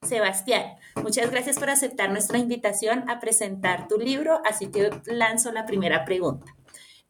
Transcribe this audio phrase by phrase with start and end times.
[0.03, 5.67] Sebastián, muchas gracias por aceptar nuestra invitación a presentar tu libro, así que lanzo la
[5.67, 6.55] primera pregunta.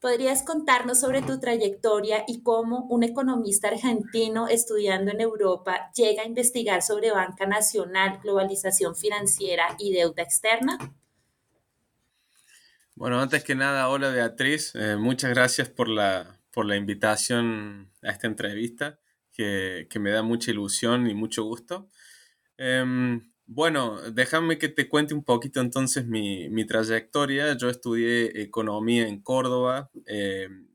[0.00, 6.26] ¿Podrías contarnos sobre tu trayectoria y cómo un economista argentino estudiando en Europa llega a
[6.26, 10.78] investigar sobre banca nacional, globalización financiera y deuda externa?
[12.94, 18.10] Bueno, antes que nada, hola Beatriz, eh, muchas gracias por la, por la invitación a
[18.10, 18.98] esta entrevista,
[19.32, 21.88] que, que me da mucha ilusión y mucho gusto.
[22.62, 27.56] Em, bueno, déjame que te cuente un poquito entonces mi, mi trayectoria.
[27.56, 30.68] Yo estudié economía en Córdoba em,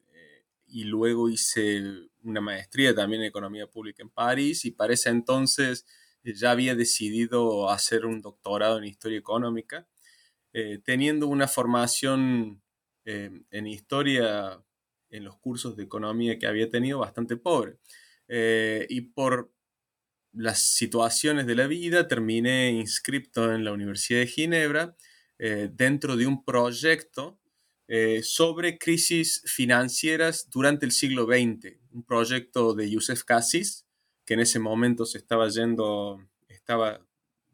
[0.67, 1.83] y luego hice
[2.23, 5.85] una maestría también en economía pública en París y para ese entonces
[6.23, 9.87] eh, ya había decidido hacer un doctorado en historia económica,
[10.53, 12.63] eh, teniendo una formación
[13.05, 14.63] em, en historia
[15.11, 17.77] en los cursos de economía que había tenido bastante pobre.
[18.27, 19.53] Eh, y por
[20.35, 24.95] las situaciones de la vida, terminé inscrito en la Universidad de Ginebra
[25.39, 27.39] eh, dentro de un proyecto
[27.87, 33.85] eh, sobre crisis financieras durante el siglo XX, un proyecto de Youssef Cassis,
[34.25, 37.05] que en ese momento se estaba yendo, estaba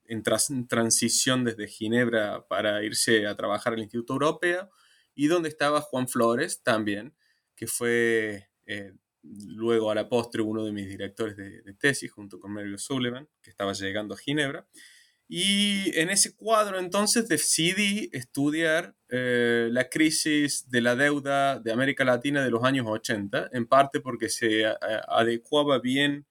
[0.06, 0.24] en,
[0.68, 4.70] transición desde Ginebra para irse a trabajar al Instituto Europeo,
[5.14, 7.14] y donde estaba Juan Flores también,
[7.56, 12.52] que fue eh, luego a la postre uno de mis directores de, tesis junto con
[12.52, 14.68] Mario Sullivan, que estaba llegando a Ginebra.
[15.28, 22.04] Y en ese cuadro entonces decidí estudiar eh, la crisis de la deuda de América
[22.04, 24.66] Latina de los años 80, en parte porque se
[25.08, 26.26] adecuaba bien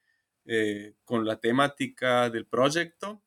[1.05, 3.23] con la temática del proyecto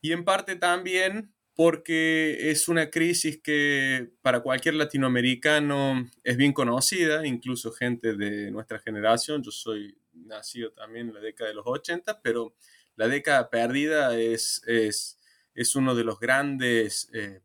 [0.00, 7.26] y en parte también porque es una crisis que para cualquier latinoamericano es bien conocida,
[7.26, 9.42] incluso gente de nuestra generación.
[9.42, 12.54] Yo soy nacido también en la década de los 80, pero
[12.94, 15.18] la década perdida es, es,
[15.54, 17.40] es uno de los grandes eh,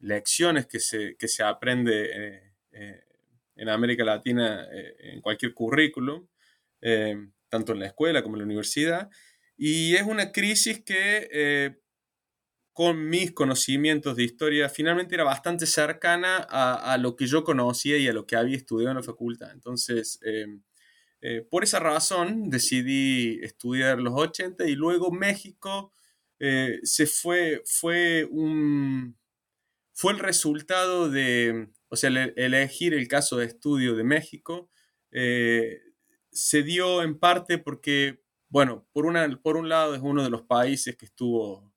[0.00, 3.04] lecciones que se, que se aprende eh, eh,
[3.54, 6.26] en América Latina en cualquier currículum,
[7.48, 9.08] tanto en la escuela como en la universidad.
[9.56, 11.78] Y es una crisis que
[12.72, 18.08] con mis conocimientos de historia, finalmente era bastante cercana a, lo que yo conocía y
[18.08, 19.50] a lo que había estudiado en la facultad.
[19.52, 20.62] Entonces, em,
[21.20, 25.92] eh, por esa razón decidí estudiar los 80 y luego México
[26.40, 29.18] eh, se fue, fue un,
[29.92, 34.70] fue el resultado de, o sea, elegir el caso de estudio de México
[35.12, 35.80] eh,
[36.32, 40.42] se dio en parte porque, bueno, por, una, por un lado es uno de los
[40.42, 41.70] países que estuvo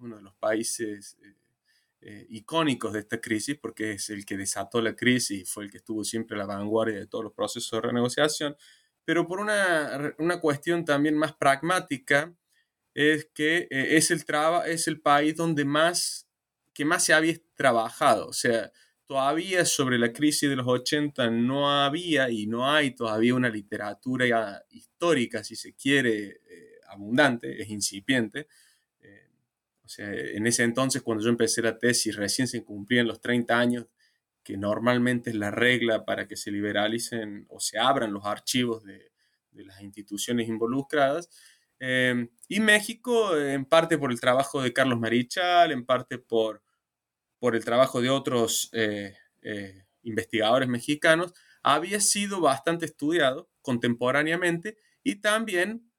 [0.00, 1.34] uno de los países eh,
[2.00, 5.70] eh, icónicos de esta crisis, porque es el que desató la crisis y fue el
[5.70, 8.56] que estuvo siempre a la vanguardia de todos los procesos de renegociación,
[9.04, 12.34] pero por una, una cuestión también más pragmática,
[12.94, 14.24] es que eh, es, el
[14.66, 16.28] es el país donde más,
[16.74, 18.72] que más se había trabajado, o sea,
[19.06, 24.64] todavía sobre la crisis de los 80 no había y no hay todavía una literatura
[24.70, 26.40] histórica, si se quiere,
[26.88, 28.48] abundante, es incipiente,
[29.96, 33.86] en ese entonces, cuando yo empecé la tesis, recién se cumplían los 30 años,
[34.42, 39.12] que normalmente es la regla para que se liberalicen o se abran los archivos de,
[39.52, 41.28] las instituciones involucradas.
[41.80, 46.62] Eh, y México, en parte por el trabajo de Carlos Marichal, en parte por,
[47.42, 55.90] el trabajo de otros eh, eh, investigadores mexicanos, había sido bastante estudiado contemporáneamente y también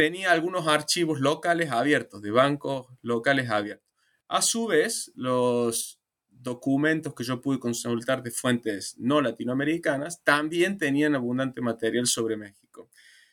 [0.00, 3.86] tenía algunos archivos locales abiertos, de bancos locales abiertos.
[4.28, 6.00] A su vez, los
[6.30, 12.88] documentos que yo pude consultar de fuentes no latinoamericanas también tenían abundante material sobre México.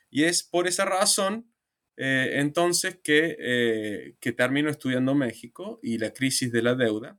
[0.10, 1.50] Y es por esa razón
[1.96, 7.18] eh, entonces que, eh, que, termino estudiando México y la crisis de la deuda.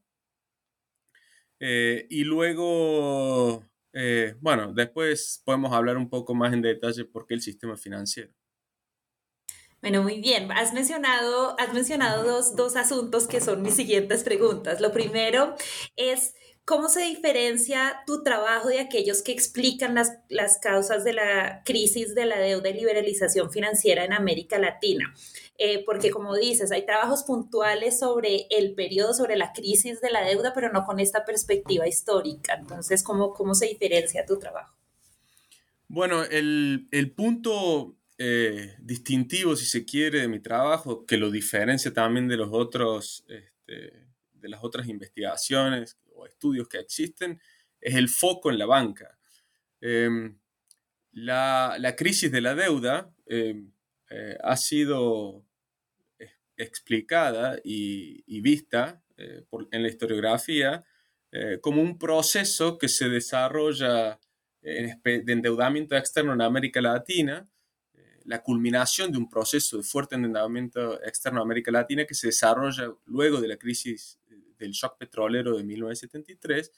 [1.59, 3.65] Eh, y luego,
[4.41, 8.38] bueno, después podemos hablar un poco más en detalle por qué el sistema financiero.
[9.81, 10.51] Bueno, muy bien.
[10.53, 14.81] Has mencionado, has mencionado dos, dos asuntos que son mis siguientes preguntas.
[14.81, 15.55] Lo primero
[15.97, 16.35] es,
[16.69, 22.15] ¿Cómo se diferencia tu trabajo de aquellos que explican las, las, causas de la crisis
[22.15, 25.15] de la deuda y liberalización financiera en América Latina?
[25.57, 30.23] Eh, porque como dices, hay trabajos puntuales sobre el periodo, sobre la crisis de la
[30.23, 32.57] deuda, pero no con esta perspectiva histórica.
[32.61, 34.77] Entonces, ¿cómo, cómo se diferencia tu trabajo?
[35.89, 41.93] Bueno, el, el punto eh, distintivo, si se quiere, de mi trabajo, que lo diferencia
[41.93, 47.41] también de los otros, este, de las otras investigaciones o estudios que existen,
[47.81, 49.17] es el foco en la banca.
[49.81, 50.37] Em,
[51.13, 53.71] la, crisis de la deuda em,
[54.11, 55.45] eh, ha sido
[56.57, 60.85] explicada y, vista eh, en la historiografía
[61.61, 64.19] como un proceso que se desarrolla
[64.63, 67.47] de endeudamiento externo en América Latina,
[68.29, 72.93] la culminación de un proceso de fuerte endeudamiento externo a América Latina que se desarrolla
[73.07, 76.71] luego de la crisis eh, del shock petrolero de 1973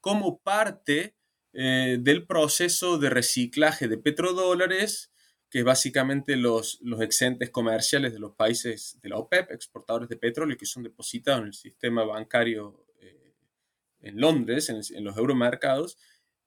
[0.00, 1.14] como parte
[1.54, 5.10] eh, del proceso de reciclaje de petrodólares,
[5.48, 10.18] que es básicamente los, los excedentes comerciales de los países de la OPEP, exportadores de
[10.18, 13.32] petróleo, que son depositados en el sistema bancario eh,
[14.02, 15.96] en Londres, en, en los euromercados,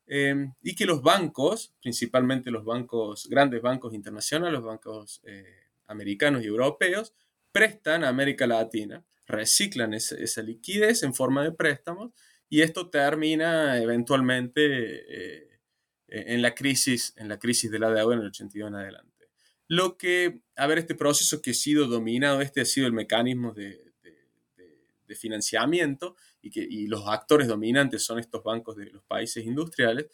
[0.07, 6.43] Em, y que los bancos, principalmente los bancos, grandes bancos internacionales, los bancos eh, americanos
[6.43, 7.13] y europeos,
[7.51, 12.11] prestan a América Latina, reciclan esa, liquidez en forma de préstamos
[12.49, 15.59] y esto termina eventualmente eh,
[16.07, 19.29] en, la crisis, en la crisis de la deuda en el 82 en adelante.
[19.67, 23.53] Lo que, a ver, este proceso que ha sido dominado, este ha sido el mecanismo
[23.53, 23.91] de,
[25.11, 30.07] de financiamiento y, que, los actores dominantes son estos bancos de los países industriales,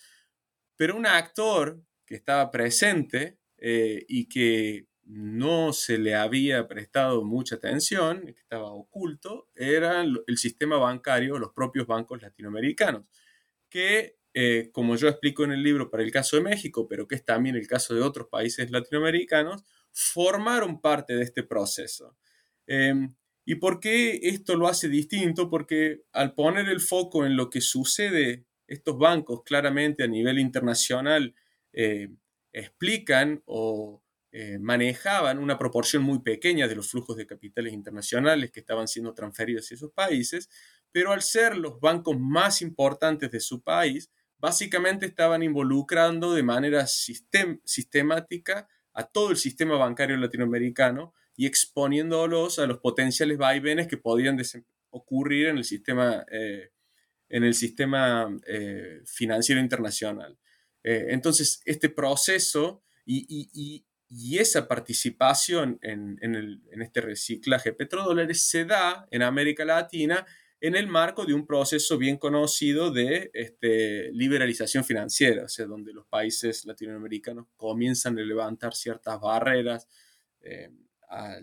[0.76, 7.56] pero un actor que estaba presente eh, y que no se le había prestado mucha
[7.56, 13.06] atención, que estaba oculto, era el sistema bancario, los propios bancos latinoamericanos,
[13.70, 17.16] que, eh, como yo explico en el libro para el caso de México, pero que
[17.16, 22.18] es también el caso de otros países latinoamericanos, formaron parte de este proceso.
[22.68, 23.16] Em,
[23.50, 25.50] ¿Y por qué esto lo hace distinto?
[25.50, 31.34] Porque al poner el foco en lo que sucede, estos bancos claramente a nivel internacional
[31.72, 32.10] eh,
[32.52, 38.60] explican o eh, manejaban una proporción muy pequeña de los flujos de capitales internacionales que
[38.60, 40.50] estaban siendo transferidos hacia esos países,
[40.92, 46.86] pero al ser los bancos más importantes de su país, básicamente estaban involucrando de manera
[46.86, 54.38] sistemática a todo el sistema bancario latinoamericano y exponiéndolos a los potenciales vaivenes que podían
[54.90, 56.72] ocurrir en el sistema, eh,
[57.30, 60.38] en el sistema eh, financiero internacional.
[60.84, 66.18] entonces, este proceso y, y esa participación en,
[66.82, 70.26] este reciclaje de petrodólares se da en América Latina
[70.60, 75.94] en el marco de un proceso bien conocido de este, liberalización financiera, o sea, donde
[75.94, 79.88] los países latinoamericanos comienzan a levantar ciertas barreras
[80.42, 80.72] eh,
[81.08, 81.40] a,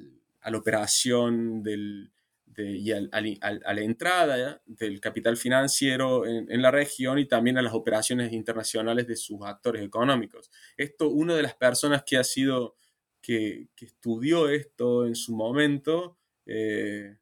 [0.50, 2.12] la operación del,
[2.56, 7.74] y a la entrada del capital financiero en, en, la región y también a las
[7.74, 10.50] operaciones internacionales de sus actores económicos.
[10.76, 12.76] Esto, una de las personas que ha sido,
[13.20, 17.16] que, que estudió esto en su momento, eh,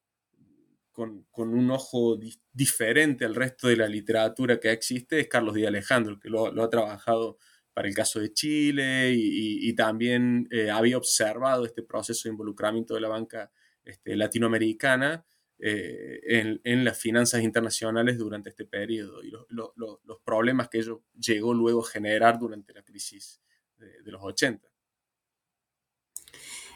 [0.90, 2.18] con, con, un ojo
[2.52, 6.64] diferente al resto de la literatura que existe, es Carlos Díaz Alejandro, que lo, lo
[6.64, 7.38] ha trabajado
[7.72, 13.00] para el caso de Chile y, también eh, había observado este proceso de involucramiento de
[13.00, 13.50] la banca
[13.84, 15.24] este, latinoamericana
[15.58, 16.20] eh,
[16.64, 21.90] en, las finanzas internacionales durante este periodo y los problemas que ello llegó luego a
[21.90, 23.40] generar durante la crisis
[23.78, 24.71] de los 80.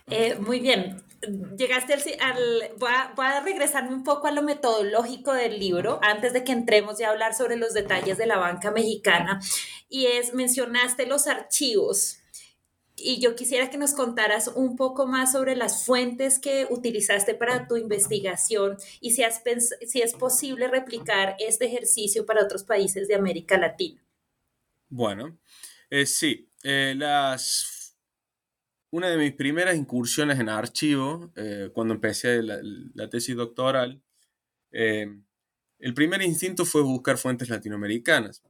[0.09, 1.03] Eh, muy bien,
[1.57, 2.71] llegaste al...
[2.79, 6.53] voy, a, voy, a, regresarme un poco a lo metodológico del libro antes de que
[6.53, 9.41] entremos ya a hablar sobre los detalles de la banca mexicana.
[9.89, 12.21] Y es, mencionaste los archivos
[12.97, 17.69] y yo quisiera que nos contaras un poco más sobre las fuentes que utilizaste para
[17.69, 19.43] tu investigación y si, has
[19.87, 24.03] si es posible replicar este ejercicio para otros países de América Latina.
[24.89, 25.39] Bueno,
[25.91, 27.76] eh, sí, eh, las...
[28.91, 34.03] una de mis primeras incursiones en archivo, eh, cuando empecé la, tesis doctoral,
[34.73, 35.07] eh,
[35.79, 38.43] el primer instinto fue buscar fuentes latinoamericanas.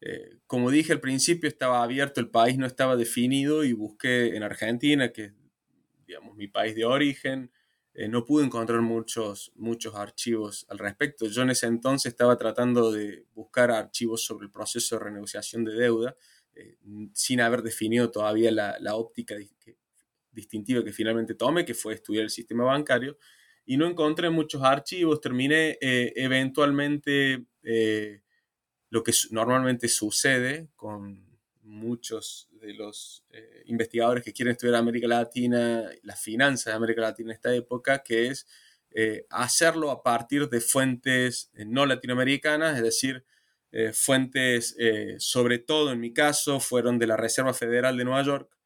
[0.00, 4.42] Eh, como dije al principio, estaba abierto, el país no estaba definido y busqué en
[4.42, 5.32] Argentina, que es
[6.06, 7.50] digamos, mi país de origen,
[8.08, 11.26] no pude encontrar muchos, muchos archivos al respecto.
[11.26, 15.74] Yo en ese entonces estaba tratando de buscar archivos sobre el proceso de renegociación de
[15.74, 16.16] deuda,
[16.54, 16.76] eh,
[17.12, 19.36] sin haber definido todavía la, la óptica
[20.30, 23.18] distintiva que finalmente tomé, que fue estudiar el sistema bancario,
[23.64, 25.20] y no encontré muchos archivos.
[25.20, 27.44] Terminé eventualmente
[28.90, 31.32] lo que normalmente sucede con
[31.62, 37.30] muchos de los eh, investigadores que quieren estudiar América Latina, las finanzas de América Latina
[37.30, 38.46] en esta época, que es
[38.90, 43.24] eh, hacerlo a partir de fuentes eh, no latinoamericanas, es decir,
[43.94, 44.76] fuentes,
[45.18, 48.56] sobre todo en mi caso, fueron de la Reserva Federal de Nueva York,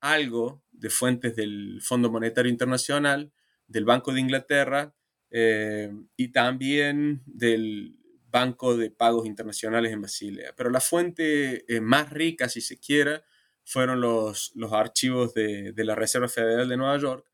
[0.00, 3.32] algo de fuentes del Fondo Monetario Internacional,
[3.66, 4.94] del Banco de Inglaterra
[5.30, 7.96] y también del
[8.36, 10.52] Banco de Pagos Internacionales en Basilea.
[10.54, 13.24] Pero la fuente eh, más rica, si se quiera,
[13.64, 17.26] fueron los, los archivos de, de, la Reserva Federal de Nueva York.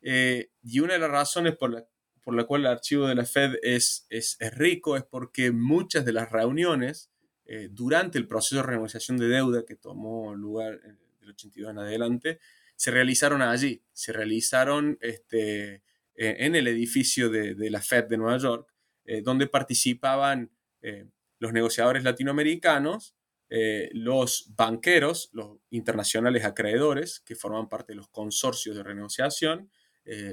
[0.00, 1.86] Eh, y una de las razones por la,
[2.28, 6.04] por la cual el archivo de la Fed es, es, es rico es porque muchas
[6.04, 7.10] de las reuniones
[7.46, 10.78] eh, durante el proceso de renegociación de deuda que tomó lugar
[11.20, 12.40] del 82 en adelante
[12.76, 15.82] se realizaron allí, se realizaron este,
[16.14, 18.68] en el edificio de, de la Fed de Nueva York
[19.10, 20.50] eh, donde participaban
[20.82, 21.06] eh,
[21.38, 23.16] los negociadores latinoamericanos,
[23.48, 29.70] eh, los banqueros, los internacionales acreedores, que forman parte de los consorcios de renegociación,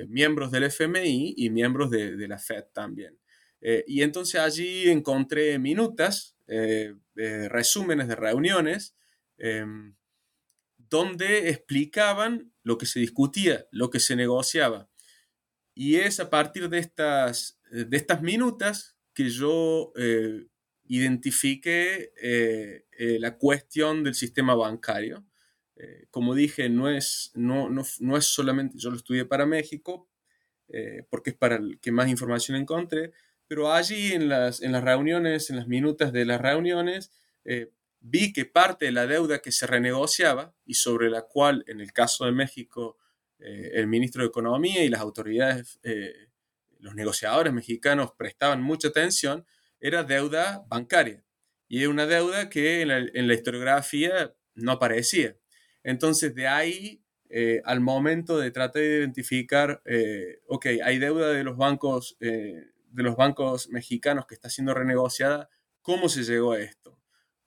[0.07, 3.19] miembros del FMI y miembros de, de la Fed también.
[3.87, 6.37] y entonces allí encontré minutas,
[7.15, 8.95] resúmenes de reuniones,
[9.37, 9.95] em,
[10.77, 14.89] donde explicaban lo que se discutía, lo que se negociaba.
[15.73, 20.47] Y es a partir de estas, de estas minutas que yo eh,
[20.85, 25.25] identifique eh, eh, la cuestión del sistema bancario.
[26.09, 30.07] Como dije, no es, no, no, no, es solamente, yo lo estudié para México,
[31.09, 33.11] porque es para el que más información encontré,
[33.47, 37.11] pero allí en las, en las reuniones, en las minutas de las reuniones,
[38.07, 41.91] vi que parte de la deuda que se renegociaba y sobre la cual, en el
[41.91, 42.97] caso de México,
[43.39, 46.29] eh, el ministro de Economía y las autoridades, eh,
[46.79, 49.45] los negociadores mexicanos prestaban mucha atención,
[49.79, 51.23] era deuda bancaria.
[51.67, 55.35] Y era una deuda que en la, historiografía no aparecía.
[55.85, 59.81] Entonces, de ahí eh, al momento de tratar de identificar,
[60.47, 65.49] ok, hay deuda de los bancos, de los bancos mexicanos que está siendo renegociada,
[65.81, 66.99] ¿cómo se llegó a esto?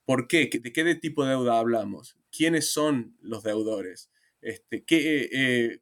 [0.04, 0.49] ¿Por qué?
[0.50, 2.18] ¿De qué tipo de deuda hablamos?
[2.30, 5.80] quiénes son los deudores, este, qué, eh,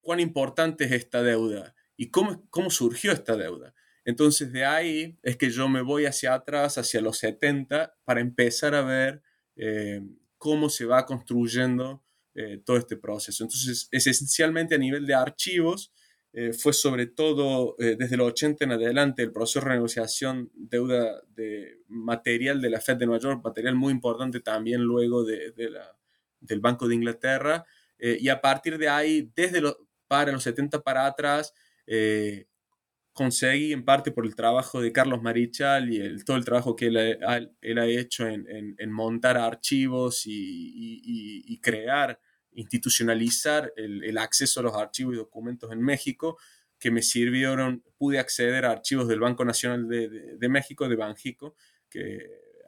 [0.00, 3.74] cuán importante es esta deuda y cómo, cómo surgió esta deuda.
[4.04, 8.74] Entonces de ahí es que yo me voy hacia atrás, hacia los 70, para empezar
[8.74, 9.22] a ver
[9.56, 10.00] eh,
[10.38, 12.02] cómo se va construyendo
[12.34, 13.44] eh, todo este proceso.
[13.44, 15.92] Entonces, es esencialmente a nivel de archivos,
[16.32, 21.80] eh, fue sobre todo desde los 80 en adelante el proceso de renegociación deuda de
[21.88, 25.96] material de la Fed de Nueva York, material muy importante también luego de, la,
[26.40, 27.64] del Banco de Inglaterra,
[27.98, 31.54] y a partir de ahí, desde los, para los 70 para atrás,
[33.16, 36.88] conseguí en parte por el trabajo de Carlos Marichal y el, todo el trabajo que
[36.88, 42.20] él ha, él ha hecho en, en, montar archivos y, y, y, crear,
[42.52, 46.36] institucionalizar el, el, acceso a los archivos y documentos en México,
[46.78, 50.96] que me sirvieron, pude acceder a archivos del Banco Nacional de, de, de México, de
[50.96, 51.56] Banjico,
[51.88, 52.18] que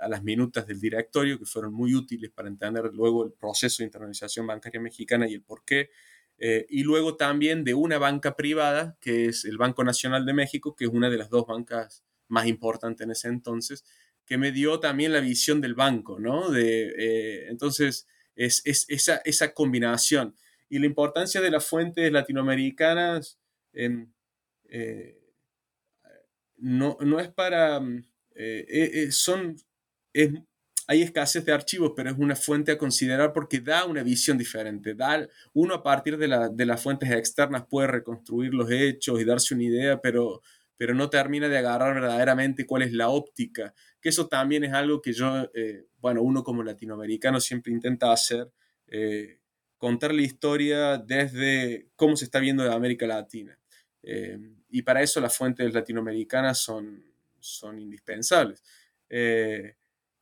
[0.01, 3.89] a las minutas del directorio, que fueron muy útiles para entender luego el proceso de
[3.89, 5.91] internalización bancaria mexicana y el por qué
[6.39, 10.77] eh, y luego también de una banca privada, que es el Banco Nacional de México,
[10.77, 13.85] que es una de las dos bancas más importantes en ese entonces,
[14.25, 16.51] que me dio también la visión del banco, ¿no?
[16.51, 20.37] De, eh, entonces, es, es esa, esa, combinación.
[20.69, 23.39] Y la importancia de las fuentes latinoamericanas
[23.73, 24.07] eh,
[26.57, 27.81] no, no, es para...
[29.11, 29.57] son,
[30.13, 30.31] es,
[30.91, 34.95] hay escasez de archivos, pero es una fuente a considerar porque da una visión diferente.
[34.95, 39.65] Da, uno a partir de, las fuentes externas puede reconstruir los hechos y darse una
[39.65, 40.41] idea, pero,
[40.79, 43.75] pero no termina de agarrar verdaderamente cuál es la óptica.
[44.01, 48.51] Que eso también es algo que yo, eh, bueno, uno como latinoamericano siempre intenta hacer,
[48.87, 49.41] eh,
[49.77, 53.59] contar la historia desde cómo se está viendo de América Latina.
[54.03, 54.39] Eh,
[54.71, 57.05] y para eso las fuentes latinoamericanas son,
[57.39, 58.63] son indispensables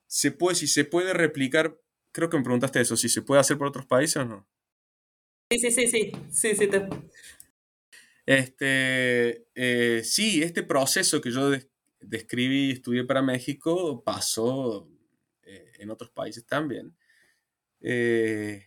[0.07, 1.79] se puede, si se puede replicar,
[2.13, 4.49] creo que me preguntaste eso, si se puede hacer por otros países o no.
[5.51, 6.69] Sí, sí, sí, sí, sí, sí.
[8.27, 11.53] Este, eh, sí, este proceso que yo
[12.01, 14.89] describí y estudié para México pasó
[15.45, 16.97] eh, en otros países también.
[17.81, 18.65] Eh,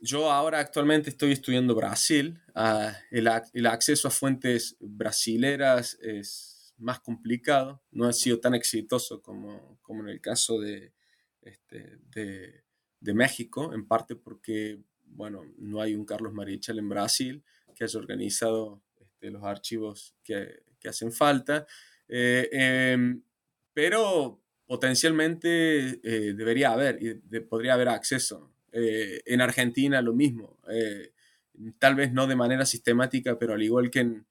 [0.00, 2.40] yo ahora actualmente estoy estudiando Brasil.
[2.54, 9.22] Ah, el, el, acceso a fuentes brasileras es más complicado, no ha sido tan exitoso
[9.22, 10.92] como, como en el caso de,
[11.42, 12.64] este, de,
[13.00, 17.98] de, México, en parte porque, bueno, no hay un Carlos Marichal en Brasil que haya
[17.98, 21.66] organizado este, los archivos que, que hacen falta,
[22.08, 23.22] eh, em,
[23.72, 28.52] pero potencialmente eh, debería haber y podría haber acceso.
[28.72, 30.58] Eh, en Argentina lo mismo,
[31.78, 34.26] tal vez no de manera sistemática, pero al igual que en,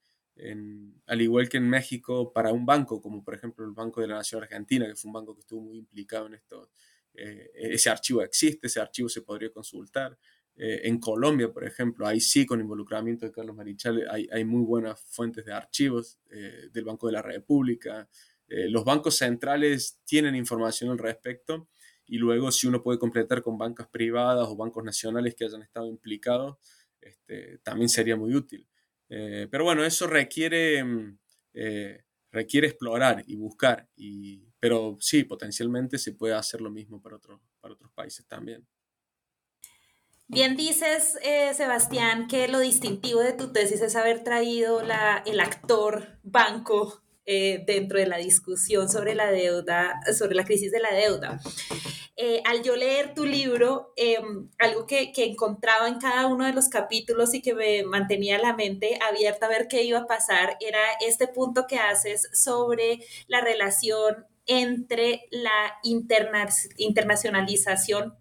[1.06, 4.16] al igual que en México, para un banco, como por ejemplo el Banco de la
[4.16, 6.70] Nación Argentina, que fue un banco que estuvo muy implicado en esto,
[7.14, 10.18] eh, ese archivo existe, ese archivo se podría consultar.
[10.54, 14.62] Eh, en Colombia, por ejemplo, ahí sí, con involucramiento de Carlos Marichal, hay, hay muy
[14.62, 18.08] buenas fuentes de archivos eh, del Banco de la República.
[18.48, 21.68] los bancos centrales tienen información al respecto
[22.06, 25.88] y luego si uno puede completar con bancas privadas o bancos nacionales que hayan estado
[25.88, 26.56] implicados,
[27.00, 28.66] este, también sería muy útil.
[29.08, 31.18] Eh, pero bueno, eso requiere, mm,
[31.54, 33.88] eh, requiere explorar y buscar.
[33.96, 38.66] Y, pero sí, potencialmente se puede hacer lo mismo para, otros para otros países también.
[40.28, 45.38] Bien dices, eh, Sebastián, que lo distintivo de tu tesis es haber traído la, el
[45.38, 51.40] actor banco dentro de la discusión sobre la deuda, sobre la crisis de la deuda.
[52.18, 56.54] Eh, al yo leer tu libro, em, algo que, que, encontraba en cada uno de
[56.54, 60.56] los capítulos y que me mantenía la mente abierta a ver qué iba a pasar,
[60.60, 66.48] era este punto que haces sobre la relación entre la interna
[66.78, 68.14] internacionalización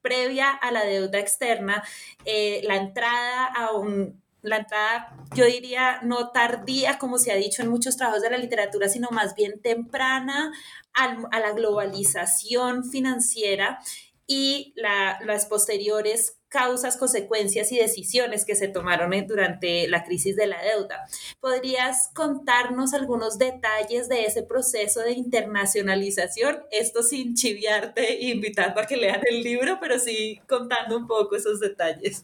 [0.00, 1.84] previa a la deuda externa,
[2.24, 7.62] eh, la entrada a un la entrada, yo diría, no tardía, como se ha dicho
[7.62, 10.52] en muchos trabajos de la literatura, sino más bien temprana
[10.94, 13.80] a la globalización financiera
[14.26, 20.62] y las posteriores causas, consecuencias y decisiones que se tomaron durante la crisis de la
[20.62, 21.06] deuda.
[21.40, 26.62] ¿Podrías contarnos algunos detalles de ese proceso de internacionalización?
[26.70, 31.36] Esto sin chiviarte e invitando a que lean el libro, pero sí contando un poco
[31.36, 32.22] esos detalles.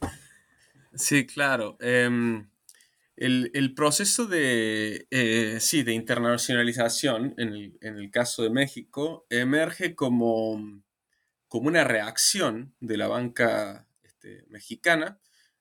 [0.94, 1.76] Sí, claro.
[1.81, 2.48] Em,
[3.20, 10.83] el, proceso de, eh, sí, de internacionalización, en el, caso de México, emerge como,
[11.48, 15.20] como una reacción de la banca este, mexicana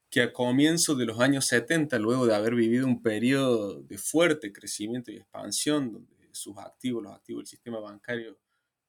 [0.09, 4.53] que a comienzo de los años 70, luego de haber vivido un periodo de fuerte
[4.53, 8.37] crecimiento y expansión, donde sus activos, los activos del sistema bancario,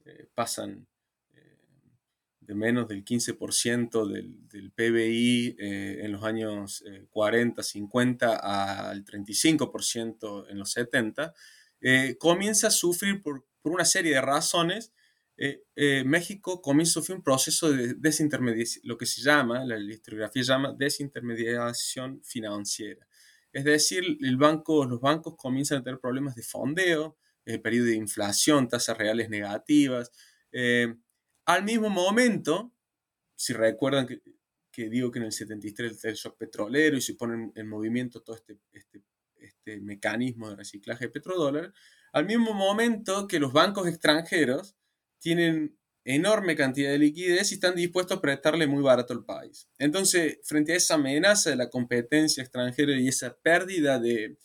[0.05, 0.87] eh, pasan
[2.49, 10.47] de menos del 15% del, del, PBI eh, en los años 40, 50 al 35%
[10.49, 11.35] en los 70,
[12.19, 14.93] comienza a sufrir por, por, una serie de razones.
[16.05, 20.75] México comienza a sufrir un proceso de desintermediación, lo que se llama, la historiografía llama
[20.77, 23.07] desintermediación financiera.
[23.53, 27.95] Es decir, el banco, los bancos comienzan a tener problemas de fondeo, eh, periodo de
[27.95, 30.13] inflación, tasas reales negativas.
[31.49, 32.75] Al mismo momento,
[33.35, 37.67] si recuerdan que, digo que en el 73 el shock petrolero y se pone en
[37.67, 39.03] movimiento todo este, este,
[39.37, 41.73] este, mecanismo de reciclaje de petrodólar,
[42.13, 44.77] al mismo momento que los bancos extranjeros
[45.21, 49.71] tienen enorme cantidad de liquidez y están dispuestos a prestarle muy barato al país.
[49.79, 54.37] Entonces, frente a esa amenaza de la competencia extranjera y esa pérdida de,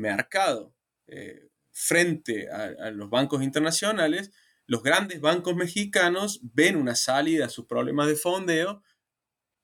[0.00, 0.74] mercado
[1.08, 4.30] eh, frente a, los bancos internacionales,
[4.72, 8.82] los grandes bancos mexicanos ven una salida a sus problemas de fondeo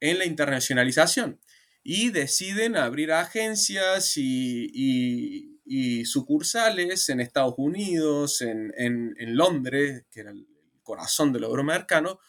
[0.01, 1.41] en la internacionalización
[1.83, 10.47] y deciden abrir agencias y sucursales en Estados Unidos, en, Londres, que era el
[10.83, 12.21] corazón del euromercado,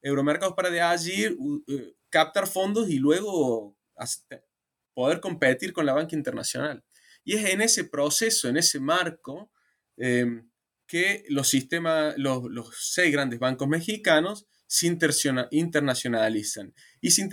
[0.00, 3.76] euromercados para de allí eh, captar fondos y luego
[4.94, 6.84] poder competir con la banca internacional.
[7.24, 9.50] Y es en ese proceso, en ese marco,
[9.96, 10.48] em,
[10.88, 12.42] que los, sistemas, los,
[12.76, 14.88] seis grandes bancos mexicanos se
[15.50, 16.74] internacionalizan.
[17.00, 17.28] Y se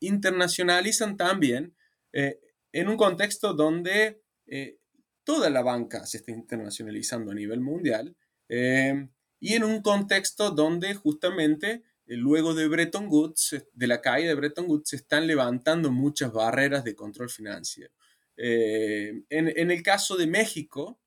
[0.00, 1.74] internacionalizan también
[2.12, 2.38] eh,
[2.72, 4.78] en un contexto donde eh,
[5.24, 8.16] toda la banca se está internacionalizando a nivel mundial
[8.48, 9.08] eh,
[9.40, 14.34] y en un contexto donde justamente eh, luego de Bretton Woods, de la caída de
[14.34, 17.92] Bretton Woods, se están levantando muchas barreras de control financiero.
[18.36, 21.00] Eh, en, el caso de México,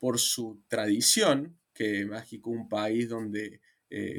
[0.00, 3.60] por su tradición, que México es un país donde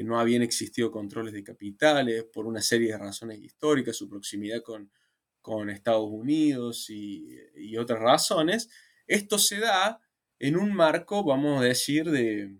[0.04, 4.90] no habían existido controles de capitales por una serie de razones históricas, su proximidad con,
[5.40, 8.68] con Estados Unidos y, y otras razones,
[9.06, 10.00] esto se da
[10.38, 12.56] en un marco, vamos a decir, de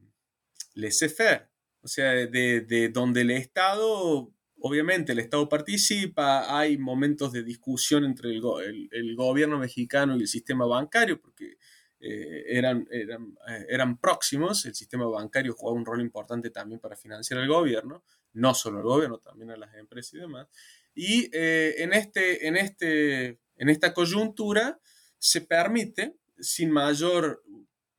[0.74, 1.48] laissez-faire,
[1.80, 8.30] o sea, de, donde el Estado, obviamente el Estado participa, hay momentos de discusión entre
[8.30, 11.56] el, gobierno mexicano y el sistema bancario, porque
[12.02, 16.96] eh, eran, eran, eh, eran, próximos, el sistema bancario juega un rol importante también para
[16.96, 20.48] financiar al gobierno, no solo al gobierno, también a las empresas y demás.
[20.94, 24.80] Y eh, en, este, en, este, en esta coyuntura
[25.18, 27.42] se permite sin mayor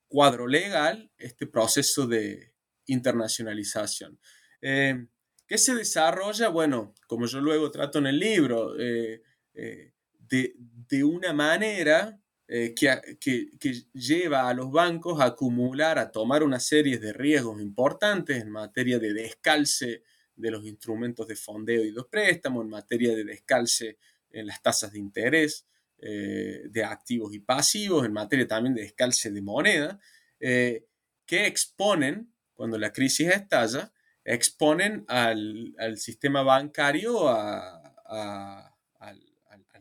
[0.08, 2.54] cuadro legal este proceso de
[2.86, 4.20] internacionalización.
[4.62, 5.08] Eh,
[5.48, 6.50] ¿Qué se desarrolla?
[6.50, 9.22] Bueno, como yo luego trato en el libro, eh,
[9.54, 16.60] eh, de, una manera que, que, lleva a los bancos a acumular, a tomar una
[16.60, 20.04] serie de riesgos importantes en materia de descalce
[20.36, 23.98] de los instrumentos de fondeo y de préstamos, en materia de descalce
[24.32, 25.66] en las tasas de interés,
[26.00, 30.00] eh, de activos y pasivos, en materia también de descalce de moneda,
[30.40, 30.86] eh,
[31.26, 33.94] que exponen, cuando la crisis estalla,
[34.26, 38.70] exponen al, sistema bancario al,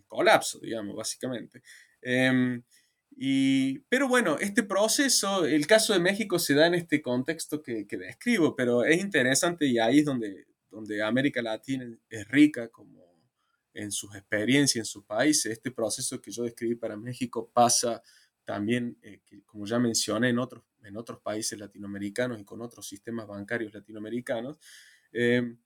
[0.07, 1.62] colapso, digamos, básicamente.
[2.02, 2.62] Em,
[3.16, 7.86] y, pero bueno, este proceso, el caso de México se da en este contexto que,
[7.86, 13.02] que describo, pero es interesante y ahí es donde, donde América Latina es rica como
[13.74, 15.52] en sus experiencias, en sus países.
[15.52, 18.02] Este proceso que yo describí para México pasa
[18.44, 23.26] también, eh, como ya mencioné, en otros, en otros países latinoamericanos y con otros sistemas
[23.26, 24.58] bancarios latinoamericanos.
[25.12, 25.58] Em,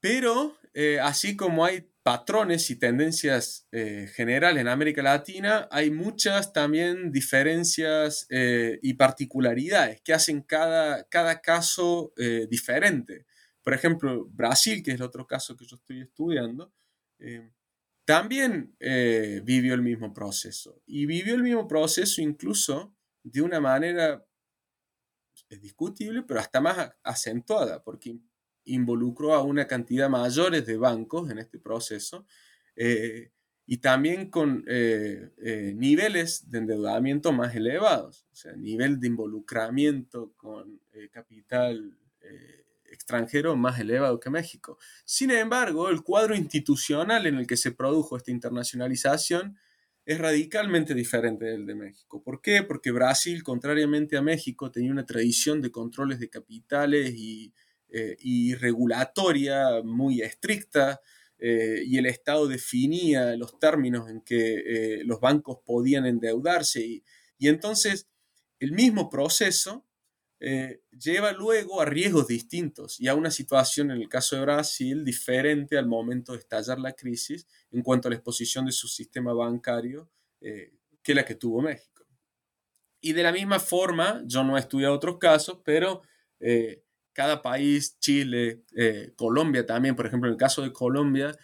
[0.00, 6.52] pero eh, así como hay patrones y tendencias eh, generales en América Latina, hay muchas
[6.52, 12.12] también diferencias y particularidades que hacen cada, cada caso
[12.48, 13.26] diferente.
[13.62, 16.72] Por ejemplo, Brasil, que es el otro caso que yo estoy estudiando,
[17.18, 17.52] eh,
[18.04, 20.82] también eh, vivió el mismo proceso.
[20.86, 24.26] Y vivió el mismo proceso incluso de una manera,
[25.60, 28.18] discutible, pero hasta más acentuada, porque
[28.74, 32.26] involucró a una cantidad mayores de bancos en este proceso
[32.76, 33.30] eh,
[33.66, 34.64] y también con
[35.74, 40.80] niveles de endeudamiento más elevados, o sea, nivel de involucramiento con
[41.12, 41.96] capital
[42.90, 44.78] extranjero más elevado que México.
[45.04, 49.56] Sin embargo, el cuadro institucional en el que se produjo esta internacionalización
[50.04, 52.22] es radicalmente diferente del de México.
[52.22, 52.62] ¿Por qué?
[52.62, 57.52] Porque Brasil, contrariamente a México, tenía una tradición de controles de capitales y,
[57.92, 61.00] eh, regulatoria muy estricta,
[61.38, 67.04] eh, y el Estado definía los términos en que eh, los bancos podían endeudarse, y,
[67.38, 68.08] y entonces
[68.58, 69.86] el mismo proceso
[70.90, 75.76] lleva luego a riesgos distintos y a una situación, en el caso de Brasil, diferente
[75.76, 80.10] al momento de estallar la crisis en cuanto a la exposición de su sistema bancario
[80.40, 82.06] que la que tuvo México.
[83.02, 86.00] Y de la misma forma, yo no he estudiado otros casos, pero
[87.20, 88.62] cada país, Chile,
[89.14, 91.36] Colombia también, por ejemplo, en el caso de Colombia,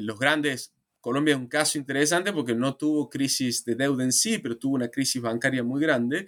[0.00, 4.38] los grandes Colombia es un caso interesante porque no tuvo crisis de deuda en sí,
[4.38, 6.26] pero tuvo una crisis bancaria muy grande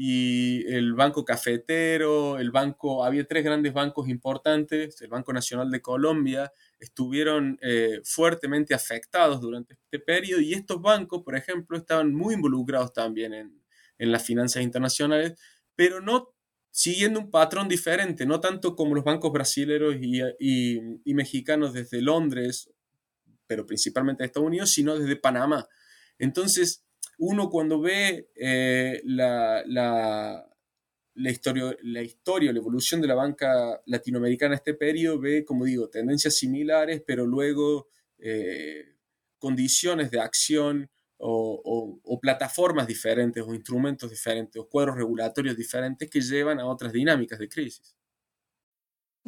[0.00, 5.82] y el Banco Cafetero, el banco, había tres grandes bancos importantes, el Banco Nacional de
[5.82, 12.34] Colombia, estuvieron eh, fuertemente afectados durante este periodo y estos bancos, por ejemplo, estaban muy
[12.34, 13.58] involucrados también en,
[13.98, 15.34] las finanzas internacionales,
[15.78, 16.34] pero no
[16.72, 22.68] siguiendo un patrón diferente, no tanto como los bancos brasileños y mexicanos desde Londres
[23.48, 25.66] pero principalmente de Estados Unidos, sino desde Panamá.
[26.20, 26.84] Entonces,
[27.18, 29.64] uno cuando ve eh, la,
[31.16, 35.88] historia, la historia, la evolución de la banca latinoamericana en este periodo, ve, como digo,
[35.88, 37.88] tendencias similares, pero luego
[38.18, 38.94] eh,
[39.38, 46.20] condiciones de acción o, o, plataformas diferentes o instrumentos diferentes o cuadros regulatorios diferentes que
[46.20, 47.97] llevan a otras dinámicas de crisis.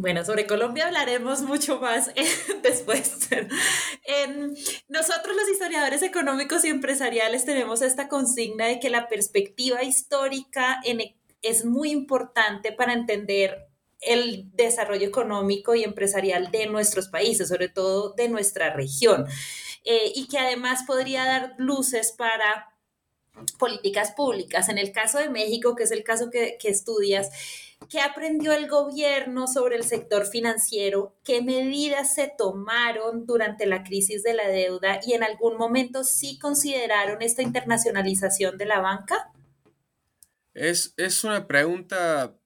[0.00, 2.10] Bueno, sobre Colombia hablaremos mucho más
[2.62, 3.28] después.
[4.88, 11.16] nosotros los historiadores económicos y empresariales tenemos esta consigna de que la perspectiva histórica e,
[11.42, 13.68] es muy importante para entender
[14.00, 19.26] el desarrollo económico y empresarial de nuestros países, sobre todo de nuestra región,
[19.84, 22.74] eh, y que además podría dar luces para
[23.58, 24.70] políticas públicas.
[24.70, 27.28] En el caso de México, que es el caso que estudias,
[27.88, 31.16] ¿Qué aprendió el gobierno sobre el sector financiero?
[31.24, 36.38] ¿Qué medidas se tomaron durante la crisis de la deuda y en algún momento sí
[36.38, 39.32] consideraron esta internacionalización de la banca?
[40.54, 42.38] Es, una pregunta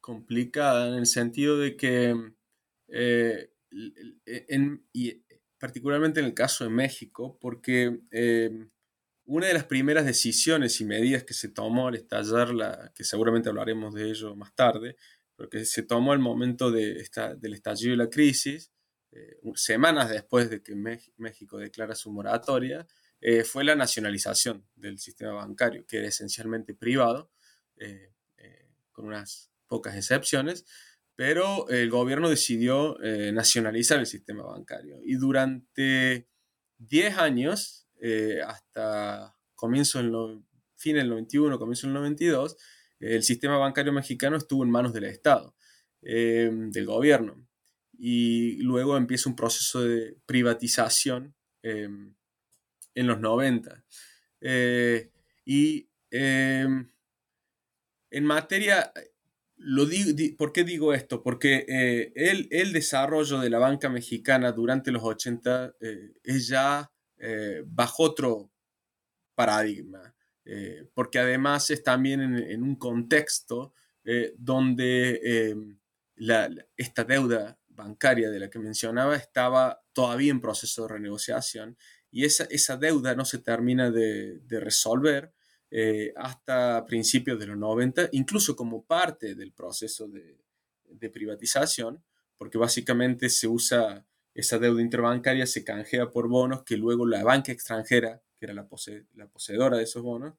[0.00, 2.14] complicada en el sentido de que,
[2.88, 3.50] eh,
[4.92, 5.24] y
[5.58, 8.68] particularmente en el caso de México, porque eh,
[9.26, 13.48] una de las primeras decisiones y medidas que se tomó al estallar, la, que seguramente
[13.48, 14.96] hablaremos de ello más tarde,
[15.36, 18.70] pero que se tomó al momento de esta, del estallido de la crisis,
[19.12, 22.86] eh, semanas después de que México declara su moratoria,
[23.20, 27.30] eh, fue la nacionalización del sistema bancario, que era esencialmente privado,
[27.76, 28.12] eh,
[28.92, 30.64] con unas pocas excepciones,
[31.16, 32.96] pero el gobierno decidió
[33.32, 35.00] nacionalizar el sistema bancario.
[35.02, 36.28] Y durante
[36.78, 40.44] 10 años, eh, hasta comienzo en
[40.76, 42.54] fin del 91, comienzo del 92,
[43.00, 45.56] el sistema bancario mexicano estuvo en manos del Estado,
[46.02, 47.48] eh, del gobierno.
[47.96, 51.88] Y luego empieza un proceso de privatización eh,
[52.94, 53.82] en los 90.
[55.46, 56.90] y en
[58.20, 58.92] materia
[59.56, 59.88] lo
[60.36, 61.22] ¿Por qué digo esto?
[61.22, 61.64] Porque
[62.14, 65.76] el, el, desarrollo de la banca mexicana durante los 80
[66.22, 68.50] es ya eh, bajo otro
[69.34, 73.72] paradigma, eh, porque además es también en, un contexto
[74.04, 75.56] eh, donde
[76.76, 81.76] esta deuda bancaria de la que mencionaba estaba todavía en proceso de renegociación
[82.10, 85.32] y esa, esa deuda no se termina de, resolver
[86.16, 92.04] hasta principios de los 90, incluso como parte del proceso de privatización,
[92.36, 97.52] porque básicamente se usa esa deuda interbancaria se canjea por bonos que luego la banca
[97.52, 100.34] extranjera, que era la, poseedora de esos bonos,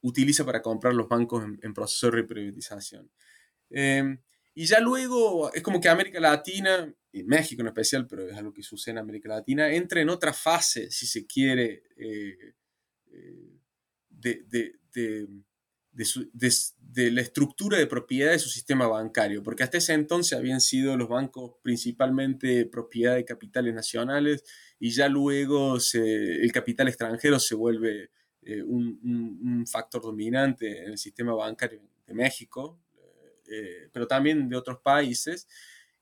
[0.00, 3.10] utiliza para comprar los bancos en, proceso de reprivatización.
[3.70, 4.20] Em,
[4.54, 8.52] y ya luego es como que América Latina, y México en especial, pero es algo
[8.52, 12.54] que sucede en América Latina, entra en otra fase, si se quiere, eh,
[13.12, 13.58] eh,
[14.10, 14.74] de,
[16.94, 21.08] la estructura de propiedad de su sistema bancario, porque hasta ese entonces habían sido los
[21.08, 24.44] bancos principalmente propiedad de capitales nacionales
[24.78, 28.10] y ya luego el capital extranjero se vuelve
[28.42, 32.80] eh, un, factor dominante en el sistema bancario de México,
[33.46, 35.46] eh, pero también de otros países.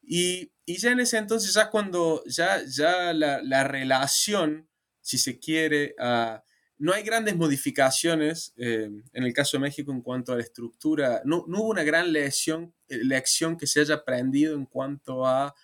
[0.02, 4.68] Y, ya en ese entonces, ya cuando ya, ya la, la relación,
[5.00, 6.42] si se quiere, a
[6.78, 11.22] no hay grandes modificaciones en el caso de México en cuanto a la estructura.
[11.24, 15.54] No, hubo una gran lección, lección que se haya aprendido en cuanto a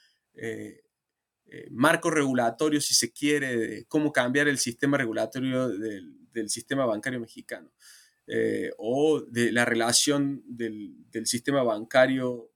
[1.70, 7.70] marco regulatorio, si se quiere, de cómo cambiar el sistema regulatorio del, sistema bancario mexicano.
[8.26, 10.94] Eh, o de la relación del,
[11.24, 12.52] sistema bancario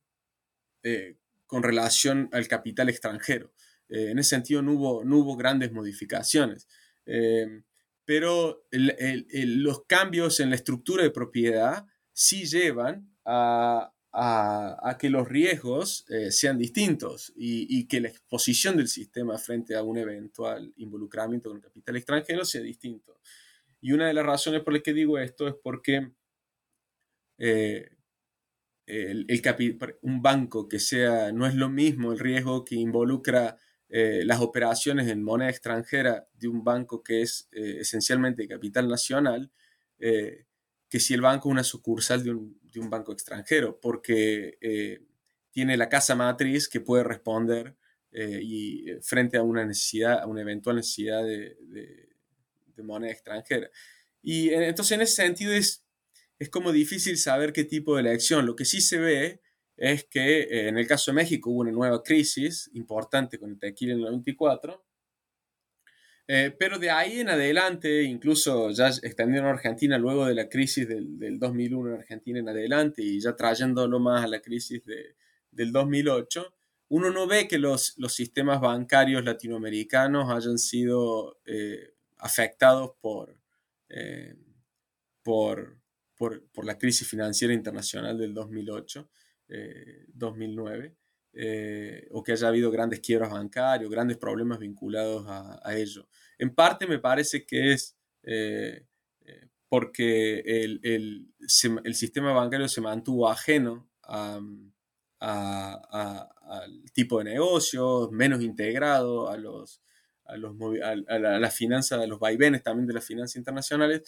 [0.83, 1.16] eh,
[1.47, 3.53] con relación al capital extranjero.
[3.88, 6.69] Eh, en ese sentido no hubo grandes modificaciones.
[8.07, 13.92] Pero los cambios en la estructura de propiedad sí llevan a,
[14.99, 20.73] que los riesgos sean distintos y, que la exposición del sistema frente a un eventual
[20.77, 23.21] involucramiento con el capital extranjero sea distinto.
[23.81, 26.12] Y una de las razones por las que digo esto es porque
[27.38, 27.90] eh,
[30.03, 35.09] un banco que sea, no es lo mismo el riesgo que involucra eh, las operaciones
[35.09, 39.51] en moneda extranjera de un banco que es eh, esencialmente capital nacional,
[39.99, 45.01] que si el banco es una sucursal de un, de un banco extranjero, porque
[45.51, 47.75] tiene la casa matriz que puede responder
[48.12, 52.07] y frente a una necesidad, a una eventual necesidad de
[52.77, 53.70] de moneda extranjera.
[54.22, 55.85] Y entonces en ese sentido es,
[56.38, 58.46] es como difícil saber qué tipo de elección.
[58.46, 59.40] Lo que sí se ve
[59.77, 63.59] es que eh, en el caso de México hubo una nueva crisis importante con el
[63.59, 64.85] tequila en el 94,
[66.29, 70.89] eh, pero de ahí en adelante, incluso ya extendiendo a Argentina luego de la crisis
[70.89, 75.15] del, del, 2001 en Argentina en adelante y ya trayéndolo más a la crisis de,
[75.53, 76.53] del 2008,
[76.89, 83.37] uno no ve que los, los sistemas bancarios latinoamericanos hayan sido eh, afectados por,
[83.89, 84.37] eh,
[85.23, 85.79] por,
[86.17, 89.09] por, la crisis financiera internacional del 2008,
[89.49, 90.93] 2009, eh,
[91.35, 96.09] eh, o que haya habido grandes quiebras bancarios, grandes problemas vinculados a, ello.
[96.39, 97.97] En parte me parece que es
[99.69, 101.35] porque el, el,
[101.85, 104.41] el, sistema bancario se mantuvo ajeno a,
[105.21, 109.83] al tipo de negocios, menos integrado a los,
[110.25, 114.03] a, los, a, la, finanza, a los vaivenes también de las finanzas internacionales,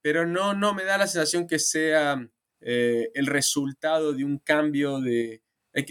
[0.00, 2.28] pero no, no me da la sensación que sea
[2.60, 5.42] eh, el resultado de un cambio de...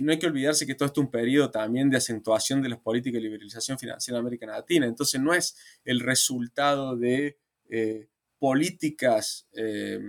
[0.01, 2.79] no hay que olvidarse que todo esto es un periodo también de acentuación de las
[2.79, 7.37] políticas de liberalización financiera en América Latina, entonces no es el resultado de
[7.69, 8.07] eh,
[8.39, 9.99] políticas eh,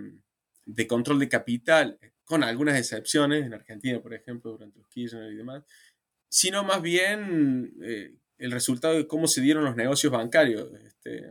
[0.67, 5.37] de control de capital, con algunas excepciones, en Argentina, por ejemplo, durante los Kirchner y
[5.37, 5.63] demás,
[6.29, 7.75] sino más bien
[8.39, 10.73] el resultado de cómo se dieron los negocios bancarios.
[10.83, 11.31] Este,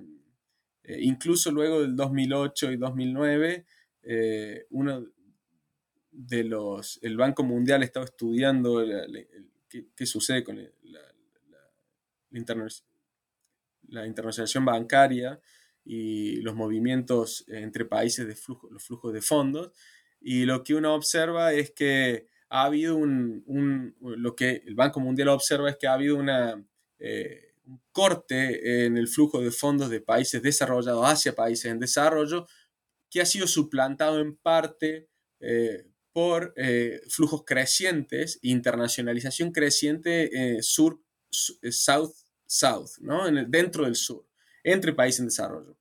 [0.84, 3.66] eh, incluso luego del 2008 y 2009,
[4.04, 5.06] eh, uno
[6.12, 8.86] de los, el Banco Mundial estaba estudiando
[9.68, 10.70] qué, sucede con la,
[12.30, 15.40] la, internacionalización bancaria
[15.84, 19.72] y los movimientos entre países de flujo, los flujos de fondos.
[20.22, 25.00] Y lo que uno observa es que ha habido un, un, lo que el Banco
[25.00, 26.64] Mundial observa es que ha habido una
[27.00, 32.48] eh, un corte en el flujo de fondos de países desarrollados hacia países en desarrollo,
[33.14, 35.08] que ha sido suplantado en parte
[35.40, 41.00] eh, por eh, flujos crecientes, internacionalización creciente sur,
[41.30, 42.16] south,
[42.48, 43.30] south, ¿no?
[43.48, 44.28] dentro del sur,
[44.64, 45.78] entre países en desarrollo.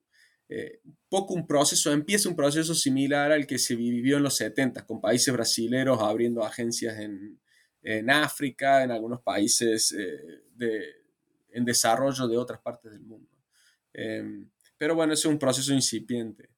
[1.09, 5.01] poco un proceso, empieza un proceso similar al que se vivió en los 70 con
[5.01, 7.40] países brasileños abriendo agencias en,
[7.83, 9.97] en África, en algunos países
[10.55, 10.97] de,
[11.51, 13.31] en desarrollo de otras partes del mundo.
[13.95, 16.51] Em, pero bueno, es un proceso incipiente.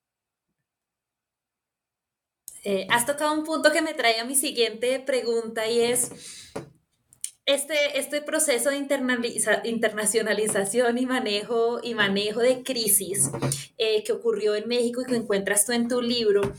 [2.65, 6.11] Eh, has tocado un punto que me trae a mi siguiente pregunta y es,
[7.47, 8.79] este, este proceso de
[9.65, 13.31] internacionalización y manejo, y manejo de crisis
[13.77, 16.55] eh, que ocurrió en México y que encuentras tú en tu libro,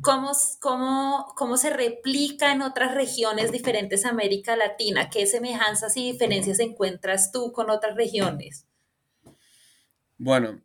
[0.00, 5.10] ¿Cómo, cómo, cómo se replica en otras regiones diferentes de América Latina?
[5.10, 8.66] ¿Qué semejanzas y diferencias encuentras tú con otras regiones?
[10.16, 10.62] Bueno,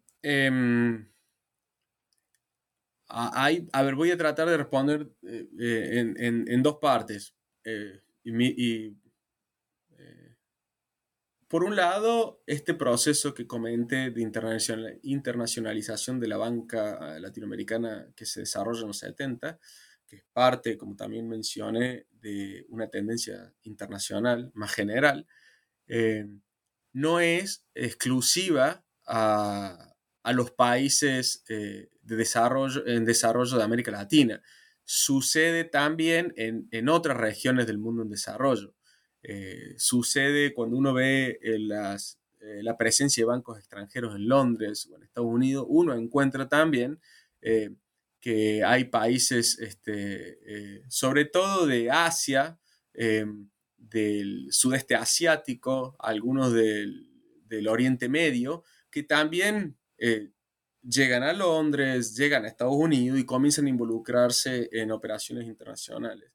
[3.10, 7.36] em, a ver, voy a tratar de responder eh, eh, en, dos partes.
[7.64, 8.96] Eh, y,
[11.48, 14.22] por un lado, este proceso que comenté de
[15.02, 19.60] internacionalización de la banca eh, latinoamericana que se desarrolla en los 70,
[20.06, 25.26] que es parte, como también mencioné, de una tendencia internacional más general,
[26.94, 29.96] no es exclusiva a,
[30.34, 34.42] los países eh, de desarrollo, en desarrollo de América Latina.
[34.84, 38.74] Sucede también en, en otras regiones del mundo en desarrollo.
[39.22, 44.88] Eh, sucede cuando uno ve eh, las, eh, la presencia de bancos extranjeros en Londres
[44.90, 47.00] o en Estados Unidos, uno encuentra también
[48.20, 52.60] que hay países, este, sobre todo de Asia,
[52.94, 57.08] del sudeste asiático, algunos del,
[57.70, 59.78] Oriente Medio, que también
[60.82, 66.32] llegan a Londres, llegan a Estados Unidos y comienzan a involucrarse en operaciones internacionales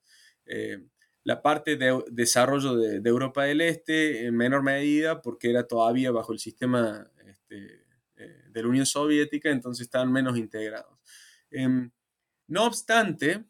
[1.24, 6.32] la parte de desarrollo de, Europa del Este en menor medida porque era todavía bajo
[6.32, 7.86] el sistema este,
[8.16, 10.98] eh, de la Unión Soviética, entonces estaban menos integrados.
[11.50, 11.90] Em,
[12.46, 13.44] no obstante,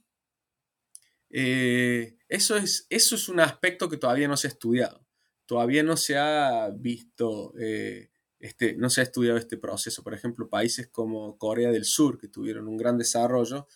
[1.30, 5.04] eh, eso, es, eso es un aspecto que todavía no se ha estudiado.
[5.44, 8.10] Todavía no se ha visto, eh,
[8.44, 10.02] este, no se ha estudiado este proceso.
[10.02, 13.66] Por ejemplo, países como Corea del Sur, que tuvieron un gran desarrollo,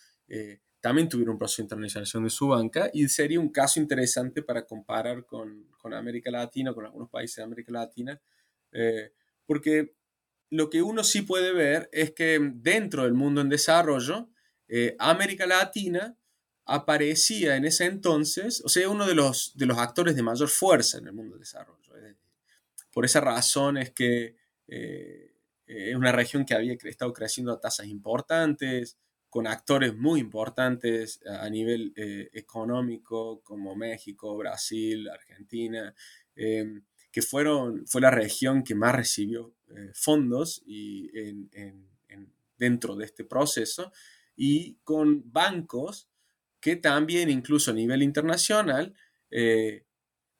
[0.81, 4.65] también tuvieron un proceso de internacionalización de su banca y sería un caso interesante para
[4.65, 8.21] comparar con, América Latina, con algunos países de América Latina,
[8.71, 9.11] eh,
[9.47, 9.95] porque
[10.51, 14.29] lo que uno sí puede ver es que dentro del mundo en desarrollo,
[14.67, 16.15] eh, América Latina
[16.65, 20.99] aparecía en ese entonces, o sea, uno de los, de los actores de mayor fuerza
[20.99, 21.79] en el mundo del desarrollo.
[22.91, 24.35] Por esa razón es que
[24.69, 25.33] eh,
[25.65, 28.97] es una región que había estado creciendo a tasas importantes,
[29.29, 35.93] con actores muy importantes a nivel eh, económico como México, Brasil, Argentina,
[36.35, 41.09] em, que fueron, fue la región que más recibió eh, fondos y
[42.57, 43.91] dentro de este proceso
[44.35, 46.09] y con bancos
[46.59, 48.93] que también incluso a nivel internacional
[49.31, 49.85] eh,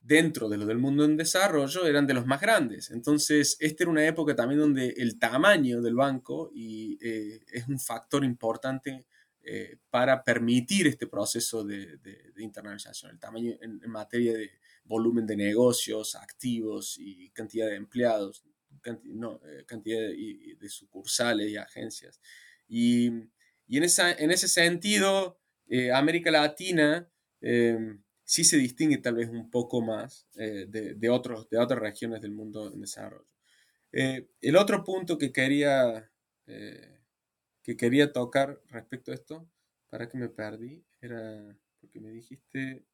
[0.10, 2.89] dentro de lo del mundo en desarrollo eran de los más grandes.
[2.89, 7.80] Entonces, esta era una época también donde el tamaño del banco y, eh, es un
[7.80, 9.05] factor importante
[9.43, 11.99] eh, para permitir este proceso de,
[12.38, 13.12] internalización.
[13.12, 14.49] El tamaño en, materia de
[14.84, 18.43] volumen de negocios, activos y cantidad de empleados,
[18.84, 22.20] eh, cantidad de, sucursales y agencias.
[22.68, 25.39] Y, en, esa, en, ese sentido,
[25.93, 27.07] América Latina
[28.30, 32.32] sí se distingue tal vez un poco más eh, de, otros, de otras regiones del
[32.32, 33.27] mundo en desarrollo.
[33.91, 36.11] Eh, el otro punto que quería,
[36.45, 36.99] eh,
[37.63, 39.49] que quería tocar respecto a esto,
[39.89, 42.86] para que me perdí, era porque me dijiste...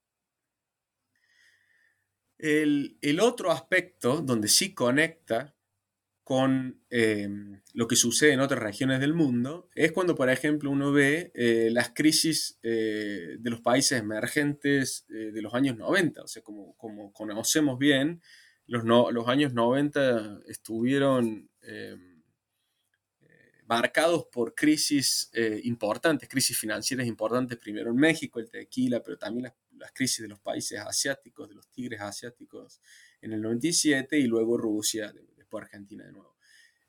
[2.37, 5.54] El, el otro aspecto donde sí conecta
[6.25, 10.91] con em, lo que sucede en otras regiones del mundo, es cuando, por ejemplo, uno
[10.91, 16.23] ve eh, las crisis eh, de los países emergentes eh, de los años 90.
[16.23, 18.23] O sea, como, como conocemos bien,
[18.65, 22.23] los, los años 90 estuvieron em,
[23.67, 25.29] marcados por crisis
[25.61, 30.29] importantes, crisis financieras importantes, primero en México, el tequila, pero también las, las crisis de
[30.29, 32.81] los países asiáticos, de los tigres asiáticos
[33.21, 35.13] en el 97 y luego Rusia
[35.57, 36.35] Argentina de nuevo.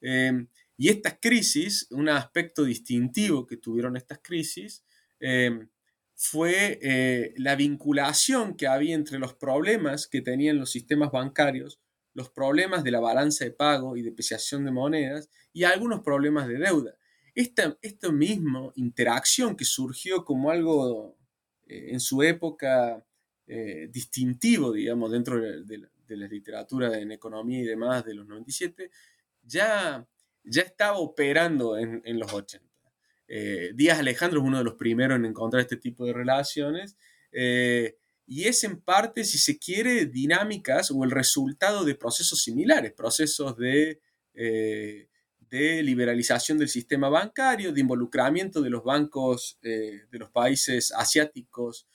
[0.00, 4.84] Em, y estas crisis, un aspecto distintivo que tuvieron estas crisis,
[5.20, 5.68] em,
[6.14, 11.80] fue eh, la vinculación que había entre los problemas que tenían los sistemas bancarios,
[12.14, 16.58] los problemas de la balanza de pago y depreciación de monedas y algunos problemas de
[16.58, 16.96] deuda.
[17.34, 21.18] Esta, esta misma interacción que surgió como algo
[21.66, 23.04] eh, en su época
[23.46, 28.26] eh, distintivo, digamos, dentro de, la, de la literatura en economía y demás de los
[28.26, 28.90] 97,
[29.42, 30.06] ya,
[30.44, 32.66] ya estaba operando en, en los 80.
[33.28, 36.96] Eh, Díaz Alejandro es uno de los primeros en encontrar este tipo de relaciones
[37.32, 42.92] eh, y es en parte, si se quiere, dinámicas o el resultado de procesos similares,
[42.92, 44.00] procesos de,
[44.34, 51.86] eh, de liberalización del sistema bancario, de involucramiento de los bancos de los países asiáticos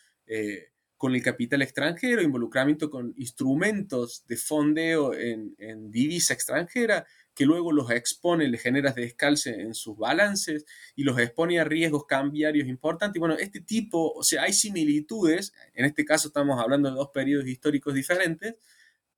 [1.02, 5.56] con el capital extranjero, involucramiento con instrumentos de fondeo en,
[5.90, 10.64] divisa extranjera, que luego los expone, le genera descalce en sus balances
[10.96, 13.20] y los expone a riesgos cambiarios importantes.
[13.20, 17.48] Bueno, este tipo, o sea, hay similitudes, en este caso estamos hablando de dos periodos
[17.48, 18.54] históricos diferentes,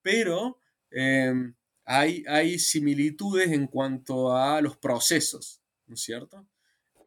[0.02, 0.60] pero
[0.90, 1.54] em,
[1.84, 6.48] hay, hay similitudes en cuanto a los procesos, ¿no es cierto?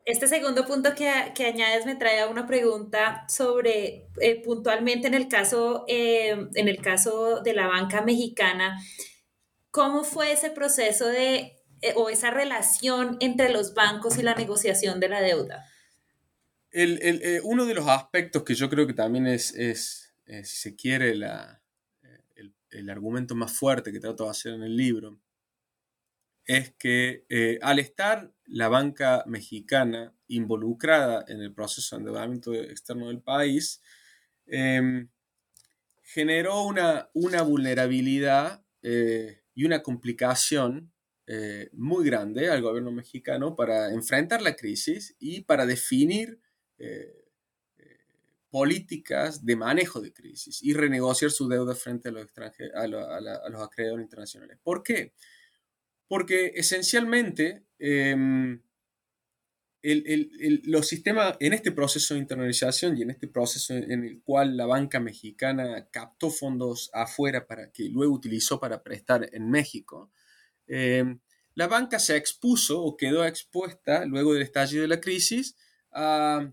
[0.06, 5.26] Este segundo punto que, añades me trae a una pregunta sobre eh, puntualmente en el
[5.26, 8.80] caso eh, en el caso de la banca mexicana,
[9.72, 15.00] ¿cómo fue ese proceso de eh, o esa relación entre los bancos y la negociación
[15.00, 15.64] de la deuda?
[17.42, 19.54] uno de los aspectos que yo creo que también es,
[20.26, 21.62] si se quiere, la,
[22.36, 25.18] el, el, argumento más fuerte que trato de hacer en el libro,
[26.46, 33.08] es que eh, al estar la banca mexicana involucrada en el proceso de endeudamiento externo
[33.08, 33.82] del país,
[34.46, 35.08] em,
[36.02, 40.92] generó una, una vulnerabilidad eh, y una complicación
[41.26, 46.40] eh, muy grande al gobierno mexicano para enfrentar la crisis y para definir
[48.50, 52.86] políticas de manejo de crisis y renegociar su deuda frente a los, a,
[53.50, 54.58] los acreedores internacionales.
[54.62, 55.14] ¿Por qué?
[56.54, 58.60] Esencialmente em,
[59.82, 64.66] los sistemas, en este proceso de internalización y en este proceso en el cual la
[64.66, 70.10] banca mexicana captó fondos afuera para que luego utilizó para prestar en México,
[70.66, 71.18] eh,
[71.54, 75.56] la banca se expuso o quedó expuesta luego del estallido de la crisis
[75.90, 76.52] a,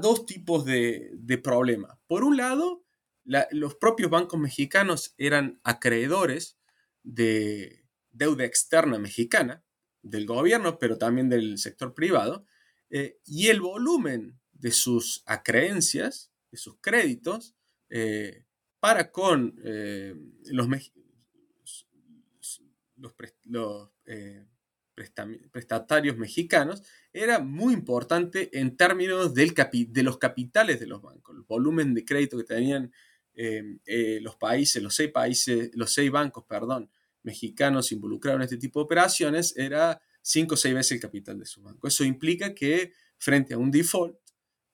[0.00, 1.98] dos tipos de, problemas.
[2.06, 2.84] Por un lado,
[3.24, 6.58] los propios bancos mexicanos eran acreedores
[7.02, 7.85] de
[8.16, 9.62] deuda externa mexicana,
[10.02, 12.46] del gobierno, pero también del sector privado,
[12.90, 17.54] eh, y el volumen de sus acreencias, de sus créditos,
[17.90, 18.44] eh,
[18.80, 20.14] para con eh,
[20.46, 20.68] los,
[22.96, 23.12] los,
[25.52, 29.54] prestatarios mexicanos era muy importante en términos del
[29.88, 31.36] de los capitales de los bancos.
[31.36, 32.92] El volumen de crédito que tenían
[33.34, 36.90] los países, los seis países, los seis bancos, perdón,
[37.26, 41.44] mexicanos involucrados en este tipo de operaciones era cinco o seis veces el capital de
[41.44, 41.88] su banco.
[41.88, 44.16] Eso implica que frente a un default,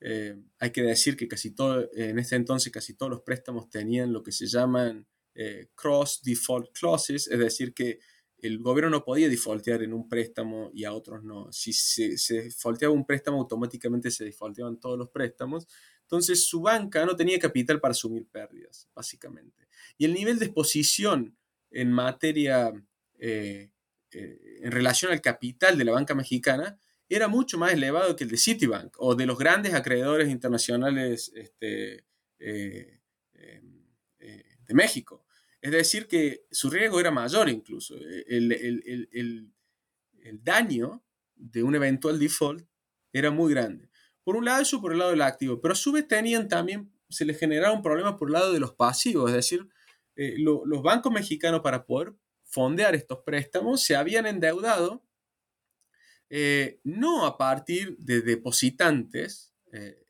[0.00, 4.12] eh, hay que decir que casi todo, en este entonces casi todos los préstamos tenían
[4.12, 8.00] lo que se llaman eh, cross default clauses, es decir, que
[8.36, 11.50] el gobierno no podía defaultear en un préstamo y a otros no.
[11.52, 15.68] Si se, se defaulteaba un préstamo, automáticamente se defaulteaban todos los préstamos.
[16.02, 19.68] Entonces su banca no tenía capital para asumir pérdidas, básicamente.
[19.96, 21.38] Y el nivel de exposición
[21.72, 22.72] en materia
[23.18, 23.70] eh,
[24.10, 28.30] eh, en relación al capital de la banca mexicana era mucho más elevado que el
[28.30, 32.04] de Citibank o de los grandes acreedores internacionales este,
[32.38, 33.00] eh,
[33.34, 33.84] em,
[34.18, 35.24] de México.
[35.60, 37.96] Es decir, que su riesgo era mayor incluso.
[38.26, 38.52] El,
[39.12, 39.52] el,
[40.42, 41.04] daño
[41.36, 42.66] de un eventual default
[43.12, 43.88] era muy grande.
[44.24, 46.92] Por un lado, eso por el lado del activo, pero a su vez tenían también,
[47.08, 49.68] se les generaron problemas por el lado de los pasivos, es decir,
[50.16, 55.02] los bancos mexicanos para poder fondear estos préstamos se habían endeudado
[56.34, 60.02] eh, no a partir de depositantes eh,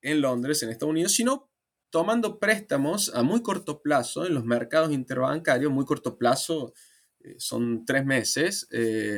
[0.00, 1.50] en Londres, en Estados Unidos, sino
[1.90, 6.72] tomando préstamos a muy corto plazo en los mercados interbancarios, muy corto plazo
[7.20, 8.66] eh, son tres meses,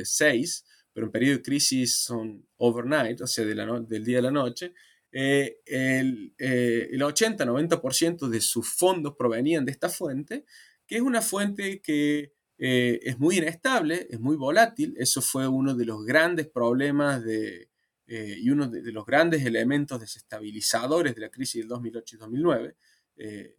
[0.02, 4.74] seis, pero en periodo de crisis son overnight, o sea, del día a la noche,
[5.12, 10.44] el, el 80-90% de sus fondos provenían de esta fuente,
[10.86, 12.32] que es una fuente que
[12.62, 14.94] eh, es muy inestable, es muy volátil.
[14.98, 17.70] Eso fue uno de los grandes problemas de,
[18.06, 22.76] eh, y uno de, los grandes elementos desestabilizadores de la crisis del 2008 y 2009.
[23.16, 23.56] Eh,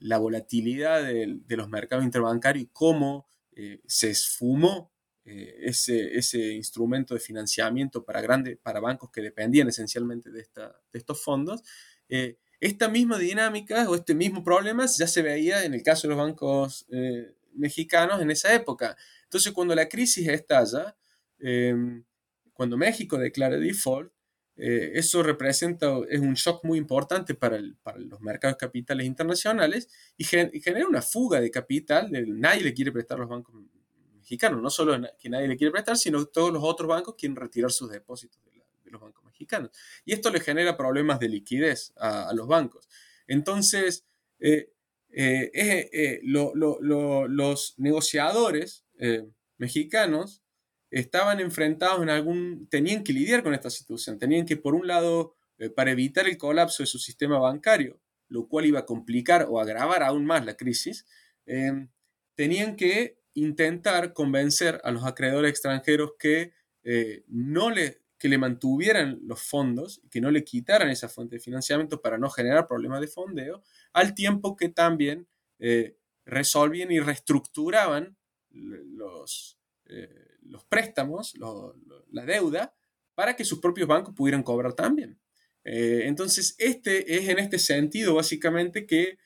[0.00, 3.26] la volatilidad de, los mercados interbancarios y cómo
[3.86, 4.92] se esfumó
[5.24, 10.98] ese, ese, instrumento de financiamiento para, grandes, para bancos que dependían esencialmente de, esta, de
[10.98, 11.62] estos fondos.
[12.60, 16.22] esta misma dinámica o este mismo problema ya se veía en el caso de los
[16.22, 16.86] bancos
[17.54, 18.96] mexicanos en esa época.
[19.24, 20.96] Entonces, cuando la crisis estalla,
[21.38, 22.04] em,
[22.52, 24.12] cuando México declara default,
[24.56, 30.86] eh, eso representa, es un shock muy importante para, los mercados capitales internacionales y, genera
[30.86, 32.10] una fuga de capital.
[32.12, 33.54] nadie le quiere prestar a los bancos
[34.24, 37.70] mexicanos, no solo que nadie le quiere prestar, sino todos los otros bancos quieren retirar
[37.70, 39.70] sus depósitos de, los bancos mexicanos.
[40.04, 42.88] Y esto le genera problemas de liquidez a, los bancos.
[43.26, 44.06] Entonces,
[44.38, 44.70] eh,
[45.10, 45.50] eh,
[45.92, 48.84] eh, los negociadores
[49.58, 50.42] mexicanos
[50.90, 55.34] estaban enfrentados en algún, tenían que lidiar con esta situación, tenían que, por un lado,
[55.74, 60.04] para evitar el colapso de su sistema bancario, lo cual iba a complicar o agravar
[60.04, 61.04] aún más la crisis,
[62.36, 66.52] tenían que intentar convencer a los acreedores extranjeros que
[67.28, 72.00] no le, que le mantuvieran los fondos, que no le quitaran esa fuente de financiamiento
[72.00, 73.62] para no generar problemas de fondeo,
[73.92, 75.28] al tiempo que también
[75.58, 78.16] eh, resolvían y reestructuraban
[78.48, 81.34] los, eh, los préstamos,
[82.12, 82.74] la deuda,
[83.14, 85.20] para que sus propios bancos pudieran cobrar también.
[85.62, 89.18] Eh, entonces, este es en este sentido básicamente que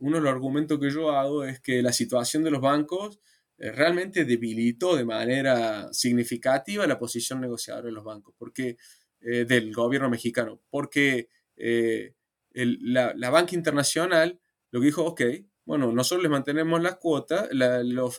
[0.00, 3.20] uno de los argumentos que yo hago es que la situación de los bancos
[3.60, 8.78] eh, realmente debilitó de manera significativa la posición negociadora de los bancos, porque,
[9.20, 12.14] eh, del gobierno mexicano, porque eh,
[12.52, 14.40] la, banca internacional
[14.70, 15.20] lo que dijo, ok,
[15.66, 17.50] bueno, nosotros les mantenemos las cuotas,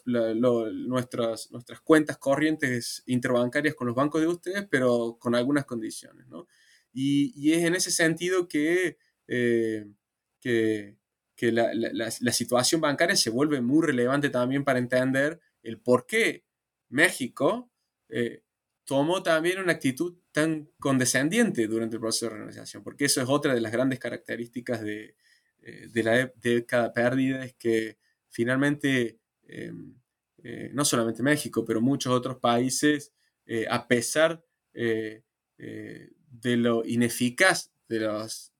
[0.05, 6.47] nuestras, nuestras cuentas corrientes interbancarias con los bancos de ustedes, pero con algunas condiciones, ¿no?
[6.93, 10.97] Y, es en ese sentido que, que,
[11.41, 16.45] que la, la, situación bancaria se vuelve muy relevante también para entender el por qué
[16.89, 17.71] México
[18.09, 18.43] eh,
[18.85, 23.55] tomó también una actitud tan condescendiente durante el proceso de renegociación, porque eso es otra
[23.55, 25.15] de las grandes características de,
[25.63, 27.97] eh, de la década perdida, es que
[28.29, 29.17] finalmente,
[29.47, 29.95] em,
[30.43, 33.13] eh, no solamente México, pero muchos otros países,
[33.67, 35.23] a pesar de
[36.57, 38.50] lo ineficaz de los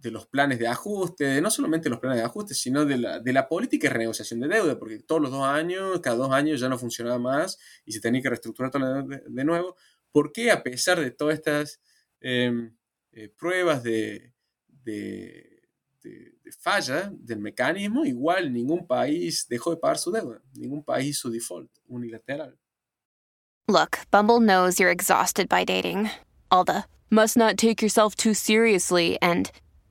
[0.00, 3.32] de los planes de ajuste, no solamente los planes de ajuste, sino de la, de
[3.32, 6.68] la política de renegociación de deuda, porque todos los dos años, cada dos años ya
[6.68, 9.76] no funcionaba más y se tenía que reestructurar todo de, nuevo.
[10.10, 11.80] ¿Por qué a pesar de todas estas
[12.20, 12.74] em,
[13.12, 14.32] eh, pruebas de,
[14.68, 15.68] de,
[16.02, 21.30] de, falla del mecanismo, igual ningún país dejó de pagar su deuda, ningún país hizo
[21.30, 22.58] default unilateral?
[23.68, 26.10] Look, Bumble knows you're exhausted by dating.
[26.50, 29.52] All the must not take yourself too seriously and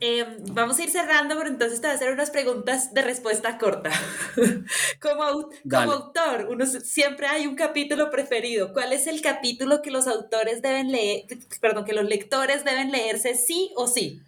[0.00, 3.58] Eh, vamos a ir cerrando, pero entonces te voy a hacer unas preguntas de respuesta
[3.58, 3.90] corta.
[5.00, 8.72] como, como autor, uno, siempre hay un capítulo preferido.
[8.72, 11.24] ¿Cuál es el capítulo que los autores deben leer,
[11.60, 14.22] perdón, que los lectores deben leerse sí o sí?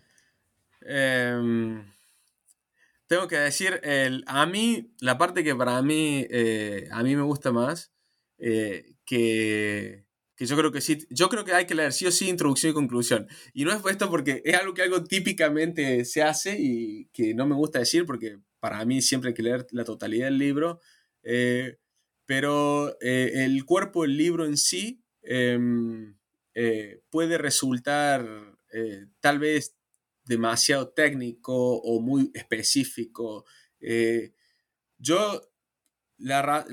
[0.82, 1.90] Em,
[3.06, 7.22] tengo que decir, el, a mí, la parte que para mí, eh, a mí me
[7.22, 7.92] gusta más,
[8.38, 10.04] eh, que
[10.46, 12.74] yo creo que sí, yo creo que hay que leer sí o sí introducción y
[12.74, 13.28] conclusión.
[13.52, 17.46] Y no es esto porque es algo que algo típicamente se hace y que no
[17.46, 20.80] me gusta decir porque para mí siempre hay que leer la totalidad del libro,
[21.22, 21.78] eh,
[22.26, 26.16] pero eh, el cuerpo del libro en sí em,
[26.54, 28.26] eh, puede resultar
[29.20, 29.76] tal vez
[30.24, 33.44] demasiado técnico o muy específico.
[34.96, 35.42] yo
[36.16, 36.64] la,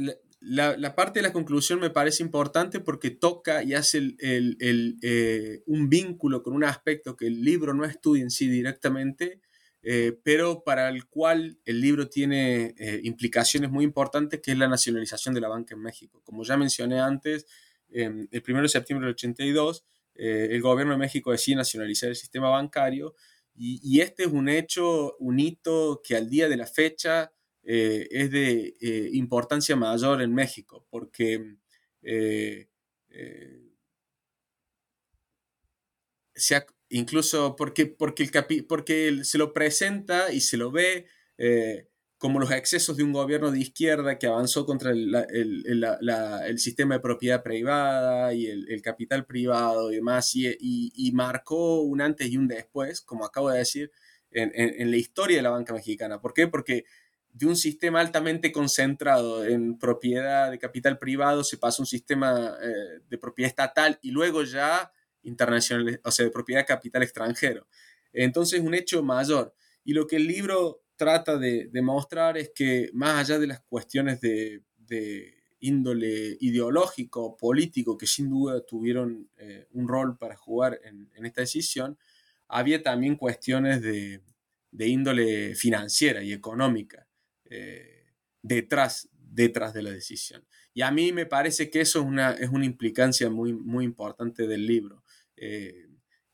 [0.95, 6.53] parte de la conclusión me parece importante porque toca y hace eh, un vínculo con
[6.53, 9.41] un aspecto que el libro no estudia en sí directamente,
[9.81, 14.67] eh, pero para el cual el libro tiene eh, implicaciones muy importantes, que es la
[14.67, 16.21] nacionalización de la banca en México.
[16.23, 17.45] Como ya mencioné antes,
[17.91, 19.83] el 1 de septiembre del 82,
[20.13, 23.15] el gobierno de México decide nacionalizar el sistema bancario
[23.55, 27.31] y, y este es un hecho, un hito que al día de la fecha
[27.63, 31.55] eh, es de eh, importancia mayor en México, porque
[32.01, 32.67] eh,
[36.89, 41.07] incluso porque, porque, el porque se lo presenta y se lo ve
[42.17, 46.99] como los excesos de un gobierno de izquierda que avanzó contra el, el, sistema de
[47.01, 52.47] propiedad privada y el, capital privado y demás, y, y, marcó un antes y un
[52.47, 53.91] después, como acabo de decir,
[54.31, 56.19] en, en, la historia de la banca mexicana.
[56.21, 56.47] ¿Por qué?
[56.47, 56.83] Porque
[57.31, 62.57] de un sistema altamente concentrado en propiedad de capital privado se pasa a un sistema
[62.61, 64.91] eh, de propiedad estatal y luego ya
[65.23, 67.67] internacional, o sea, de propiedad de capital extranjero.
[68.13, 69.53] Entonces, un hecho mayor.
[69.83, 74.19] Y lo que el libro trata de demostrar es que más allá de las cuestiones
[74.21, 74.63] de,
[75.61, 81.41] índole ideológico, político, que sin duda tuvieron eh, un rol para jugar en, en, esta
[81.41, 81.97] decisión,
[82.47, 84.21] había también cuestiones de,
[84.71, 87.08] de índole financiera y económica
[87.49, 90.45] eh, detrás, detrás de la decisión.
[90.73, 94.47] Y a mí me parece que eso es una, es una implicancia muy, muy importante
[94.47, 95.03] del libro,
[95.35, 95.87] eh,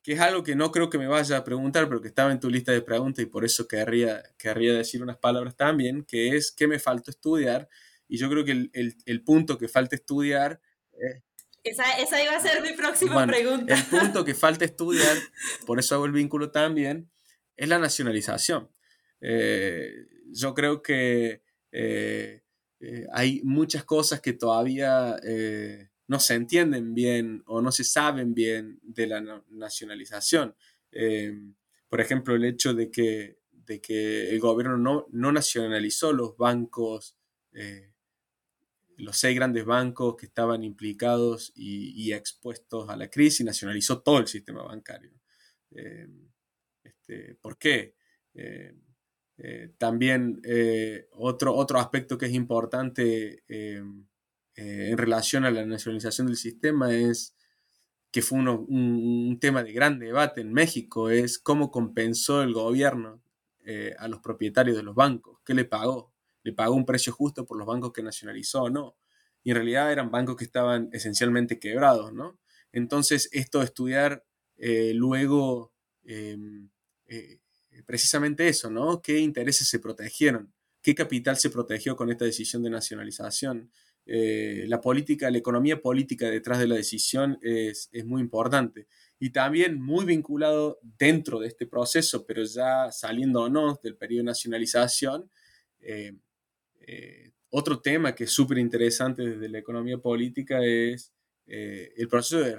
[0.04, 2.40] que es algo que no creo que me vaya a preguntar, pero que estaba en
[2.40, 6.52] tu lista de preguntas y por eso querría, querría decir unas palabras también, que es
[6.52, 7.68] qué me falta estudiar.
[8.08, 10.62] Y yo creo que el, el, punto que falta estudiar...
[11.64, 13.74] esa, esa, iba a ser mi próxima pregunta.
[13.74, 15.18] El punto que falta estudiar,
[15.66, 17.10] por eso hago el vínculo también,
[17.56, 18.70] es la nacionalización.
[19.22, 22.42] Eh, yo creo que eh,
[22.80, 28.34] eh, hay muchas cosas que todavía eh, no se entienden bien o no se saben
[28.34, 30.56] bien de la nacionalización.
[31.90, 37.18] por ejemplo, el hecho de que, de que el gobierno no, no nacionalizó los bancos,
[38.98, 44.28] los seis grandes bancos que estaban implicados y, expuestos a la crisis, nacionalizó todo el
[44.28, 45.12] sistema bancario.
[47.08, 47.96] Este, ¿Por qué?
[48.34, 48.74] Eh,
[49.78, 53.84] también eh, otro, otro aspecto que es importante eh,
[54.56, 57.36] en relación a la nacionalización del sistema es
[58.12, 63.22] que fue un, tema de gran debate en México, es cómo compensó el gobierno
[63.98, 66.14] a los propietarios de los bancos, qué le pagó,
[66.44, 68.96] le pagó un precio justo por los bancos que nacionalizó o no.
[69.44, 72.40] y en realidad eran bancos que estaban esencialmente quebrados, ¿no?
[72.72, 74.26] Entonces, esto de estudiar
[74.58, 75.74] eh, luego
[76.04, 76.70] em,
[77.08, 77.40] eh,
[77.86, 79.02] precisamente eso, ¿no?
[79.02, 80.54] ¿Qué intereses se protegieron?
[80.82, 83.72] ¿Qué capital se protegió con esta decisión de nacionalización?
[84.06, 88.88] Eh, la política, la economía política detrás de la decisión es, es, muy importante.
[89.20, 92.90] Y también muy vinculado dentro de este proceso, pero ya
[93.50, 95.32] no del periodo de nacionalización,
[97.50, 101.15] otro tema que es súper interesante desde la economía política es
[101.48, 102.56] eh, el proceso de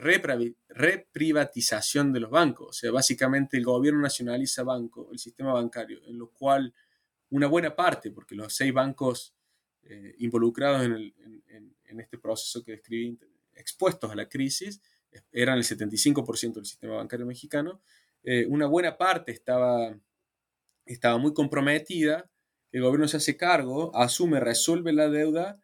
[0.68, 2.68] reprivatización de los bancos.
[2.68, 6.72] O sea, básicamente el gobierno nacionaliza banco, el sistema bancario, en lo cual
[7.30, 9.34] una buena parte, porque los seis bancos
[9.82, 11.14] eh, involucrados en,
[12.00, 13.18] este proceso que describí,
[13.54, 14.82] expuestos a la crisis,
[15.32, 17.80] eran el 75% del sistema bancario mexicano,
[18.22, 19.98] eh, una buena parte estaba,
[20.84, 22.30] estaba muy comprometida
[22.76, 25.58] el gobierno se hace cargo, asume, resuelve la deuda,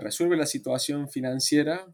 [0.00, 1.92] resuelve la situación financiera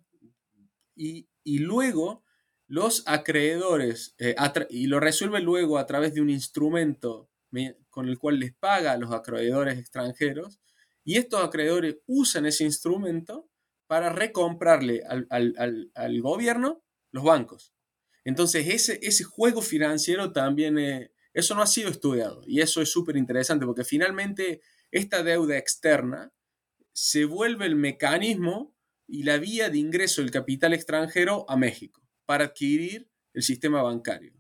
[0.97, 1.29] y,
[1.59, 2.25] luego
[2.67, 4.35] los acreedores, eh,
[4.71, 7.31] y lo resuelve luego a través de un instrumento
[7.91, 10.61] con el cual les paga a los acreedores extranjeros,
[11.05, 13.49] y estos acreedores usan ese instrumento
[13.87, 16.83] para recomprarle al, gobierno
[17.13, 17.73] los bancos.
[18.25, 22.91] Entonces ese, ese juego financiero también es eso no ha sido estudiado y eso es
[22.91, 26.33] súper interesante porque finalmente esta deuda externa
[26.95, 28.75] se vuelve el mecanismo
[29.07, 34.33] y la vía de ingreso del capital extranjero a México para adquirir el sistema bancario.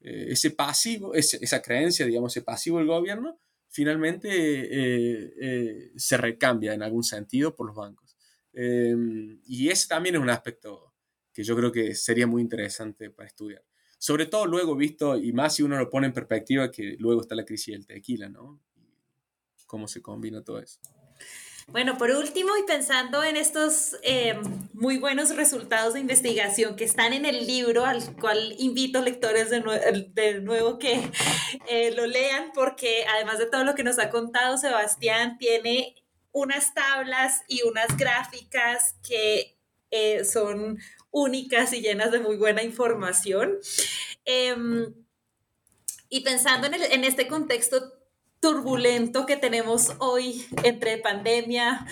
[0.00, 6.74] Eh, ese pasivo, esa creencia, digamos, ese pasivo del gobierno, finalmente eh, eh, se recambia
[6.74, 8.16] en algún sentido por los bancos.
[8.52, 10.94] Em, y ese también es un aspecto
[11.32, 13.64] que yo creo que sería muy interesante para estudiar.
[13.98, 17.34] Sobre todo luego visto, y más si uno lo pone en perspectiva, que luego está
[17.34, 18.60] la crisis del tequila, ¿no?
[19.70, 20.80] cómo se combina todo eso.
[21.68, 24.38] Bueno, por último, y pensando en estos eh,
[24.72, 29.60] muy buenos resultados de investigación que están en el libro, al cual invito lectores de,
[30.12, 31.00] de nuevo que
[31.68, 35.94] eh, lo lean, porque además de todo lo que nos ha contado Sebastián, tiene
[36.32, 39.56] unas tablas y unas gráficas que
[39.90, 40.78] eh, son
[41.10, 43.58] únicas y llenas de muy buena información.
[44.24, 44.94] Em,
[46.08, 47.99] y pensando en, este contexto
[48.40, 51.86] turbulento que tenemos hoy entre pandemia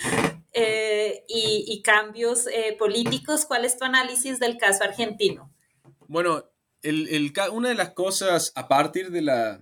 [0.51, 5.53] eh, y, cambios eh, políticos, ¿cuál es tu análisis del caso argentino?
[6.07, 6.43] Bueno,
[6.81, 9.61] el, una de las cosas, a partir de, la,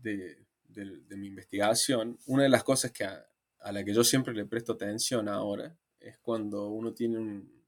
[0.00, 0.36] de,
[1.10, 3.24] mi investigación, una de las cosas que a,
[3.60, 7.62] a, la que yo siempre le presto atención ahora es cuando uno tiene un,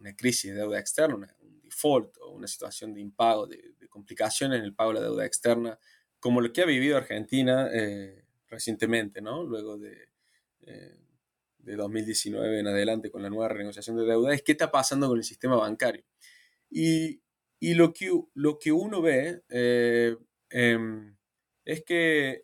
[0.00, 4.64] una crisis de deuda externa, un default o una situación de impago, de, complicaciones en
[4.64, 5.78] el pago de la deuda externa,
[6.20, 9.42] como lo que ha vivido Argentina eh, recientemente, ¿no?
[9.42, 10.08] Luego de,
[10.66, 10.96] eh,
[11.58, 15.18] de 2019 en adelante con la nueva renegociación de deuda, es qué está pasando con
[15.18, 16.04] el sistema bancario.
[16.70, 17.22] Y,
[17.58, 20.16] y lo, que, lo que uno ve eh,
[20.50, 21.16] em,
[21.64, 22.42] es que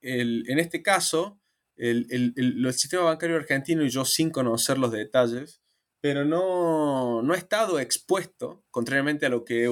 [0.00, 1.40] el, en este caso,
[1.76, 5.60] el, el, el, sistema bancario argentino, y yo sin conocer los detalles,
[6.00, 9.68] pero no, no ha estado expuesto, contrariamente a lo que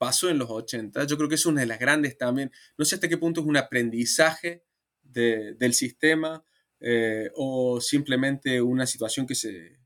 [0.00, 1.04] pasó en los 80.
[1.04, 3.46] Yo creo que es una de las grandes también, no sé hasta qué punto es
[3.46, 4.64] un aprendizaje
[5.02, 6.42] del sistema
[6.80, 9.78] eh, o simplemente una situación que se,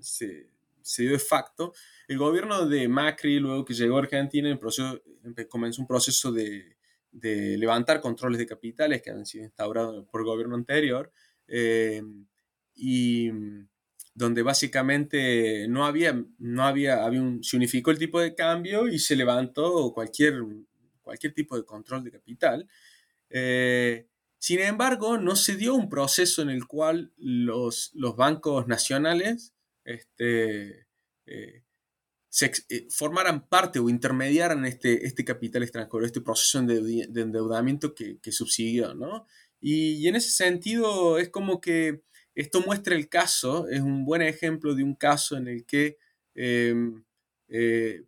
[0.00, 1.72] se, dio de facto.
[2.08, 5.00] El gobierno de Macri, luego que llegó a Argentina, el proceso,
[5.48, 6.76] comenzó un proceso de,
[7.12, 11.12] de, levantar controles de capitales que han sido instaurados por el gobierno anterior.
[11.46, 12.02] Eh,
[12.74, 13.30] y
[14.16, 18.98] donde básicamente no había, no había, había un, se unificó el tipo de cambio y
[18.98, 20.42] se levantó cualquier,
[21.02, 22.66] cualquier tipo de control de capital.
[23.28, 24.08] Eh,
[24.38, 29.52] sin embargo, no se dio un proceso en el cual los, los bancos nacionales
[29.84, 30.86] este,
[31.26, 31.62] eh,
[32.30, 38.18] se, eh, formaran parte o intermediaran este, este capital extranjero, este proceso de, endeudamiento que,
[38.20, 39.26] que subsiguió, ¿no?
[39.60, 42.02] Y, y, en ese sentido es como que
[42.36, 45.96] esto muestra el caso, es un buen ejemplo de un caso en el que
[46.34, 47.02] em,
[47.48, 48.04] eh,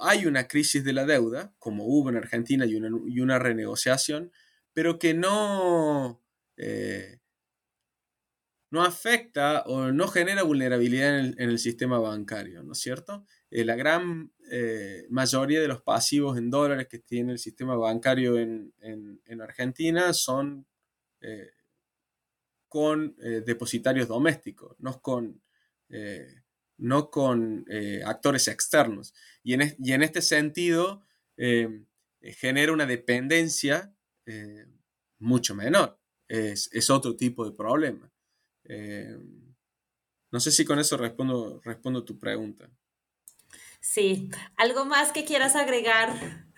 [0.00, 4.30] hay una crisis de la deuda, como hubo en Argentina y una, renegociación,
[4.72, 6.22] pero que no,
[6.56, 7.18] eh,
[8.70, 13.26] no afecta o no genera vulnerabilidad en el, sistema bancario, ¿no es cierto?
[13.50, 14.32] Eh, la gran
[15.10, 20.64] mayoría de los pasivos en dólares que tiene el sistema bancario en, en Argentina son
[22.68, 25.42] con eh, depositarios domésticos, no con,
[25.88, 26.42] eh,
[26.78, 29.14] no con eh, actores externos.
[29.42, 31.04] Y en, y en, este sentido
[32.22, 33.94] genera una dependencia
[35.18, 36.00] mucho menor.
[36.26, 38.10] Es, es, otro tipo de problema.
[40.32, 42.70] No sé si con eso respondo, respondo tu pregunta.
[43.80, 46.48] Sí, ¿algo más que quieras agregar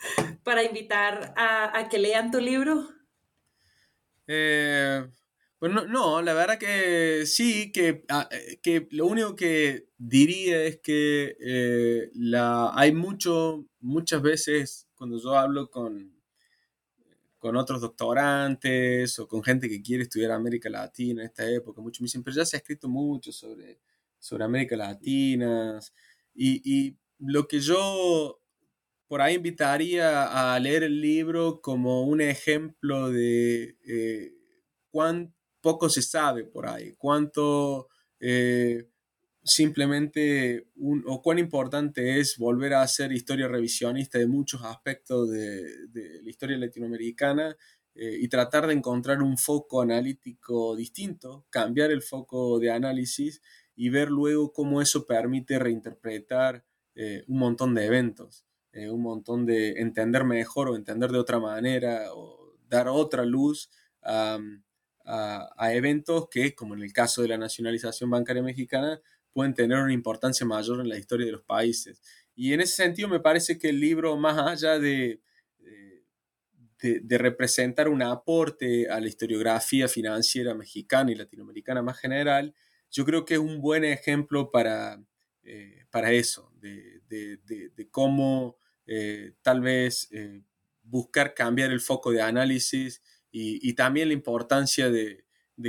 [0.44, 2.88] para invitar a, que lean tu libro?
[4.26, 5.06] Eh,
[5.58, 10.78] pues no, la verdad que sí, que, ah, eh, que lo único que diría es
[10.80, 16.14] que eh, la, hay mucho, muchas veces cuando yo hablo con,
[17.38, 22.02] con otros doctorantes o con gente que quiere estudiar América Latina en esta época, mucho
[22.02, 23.80] me dicen, pero ya se ha escrito mucho sobre,
[24.18, 25.80] sobre América Latina
[26.34, 28.40] y lo que yo
[29.08, 34.34] por ahí invitaría a leer el libro como un ejemplo de eh,
[35.68, 37.88] poco se sabe por ahí, cuánto
[38.20, 38.88] eh,
[39.44, 40.66] simplemente
[41.04, 45.62] o cuán importante es volver a hacer historia revisionista de muchos aspectos de,
[46.22, 47.54] la historia latinoamericana
[47.94, 53.42] eh, y tratar de encontrar un foco analítico distinto, cambiar el foco de análisis
[53.76, 56.64] y ver luego cómo eso permite reinterpretar
[56.94, 61.38] eh, un montón de eventos, eh, un montón de entender mejor o entender de otra
[61.38, 63.68] manera o dar otra luz
[65.08, 69.00] a, eventos que, como en el caso de la nacionalización bancaria mexicana,
[69.32, 72.02] pueden tener una importancia mayor en la historia de los países.
[72.34, 75.20] Y en ese sentido me parece que el libro, más allá de,
[76.80, 82.54] de, de, representar un aporte a la historiografía financiera mexicana y latinoamericana más general,
[82.90, 85.02] yo creo que es un buen ejemplo para,
[85.42, 88.56] eh, para eso, de, cómo
[88.86, 90.42] eh, tal vez eh,
[90.82, 93.02] buscar cambiar el foco de análisis
[93.40, 95.24] y, también la importancia de,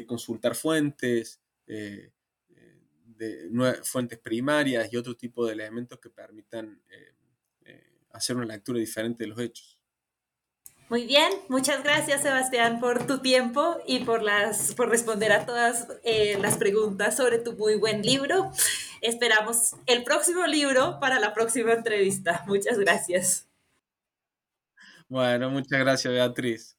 [0.07, 2.11] consultar fuentes, de
[3.84, 6.82] fuentes primarias y otro tipo de elementos que permitan
[8.11, 9.80] hacer una lectura diferente de los hechos.
[10.89, 15.88] Muy bien, muchas gracias Sebastián por tu tiempo y por, las, por responder a todas
[16.39, 18.51] las preguntas sobre tu muy buen libro.
[19.01, 22.43] Esperamos el próximo libro para la próxima entrevista.
[22.47, 23.47] Muchas gracias.
[25.07, 26.79] Bueno, muchas gracias Beatriz.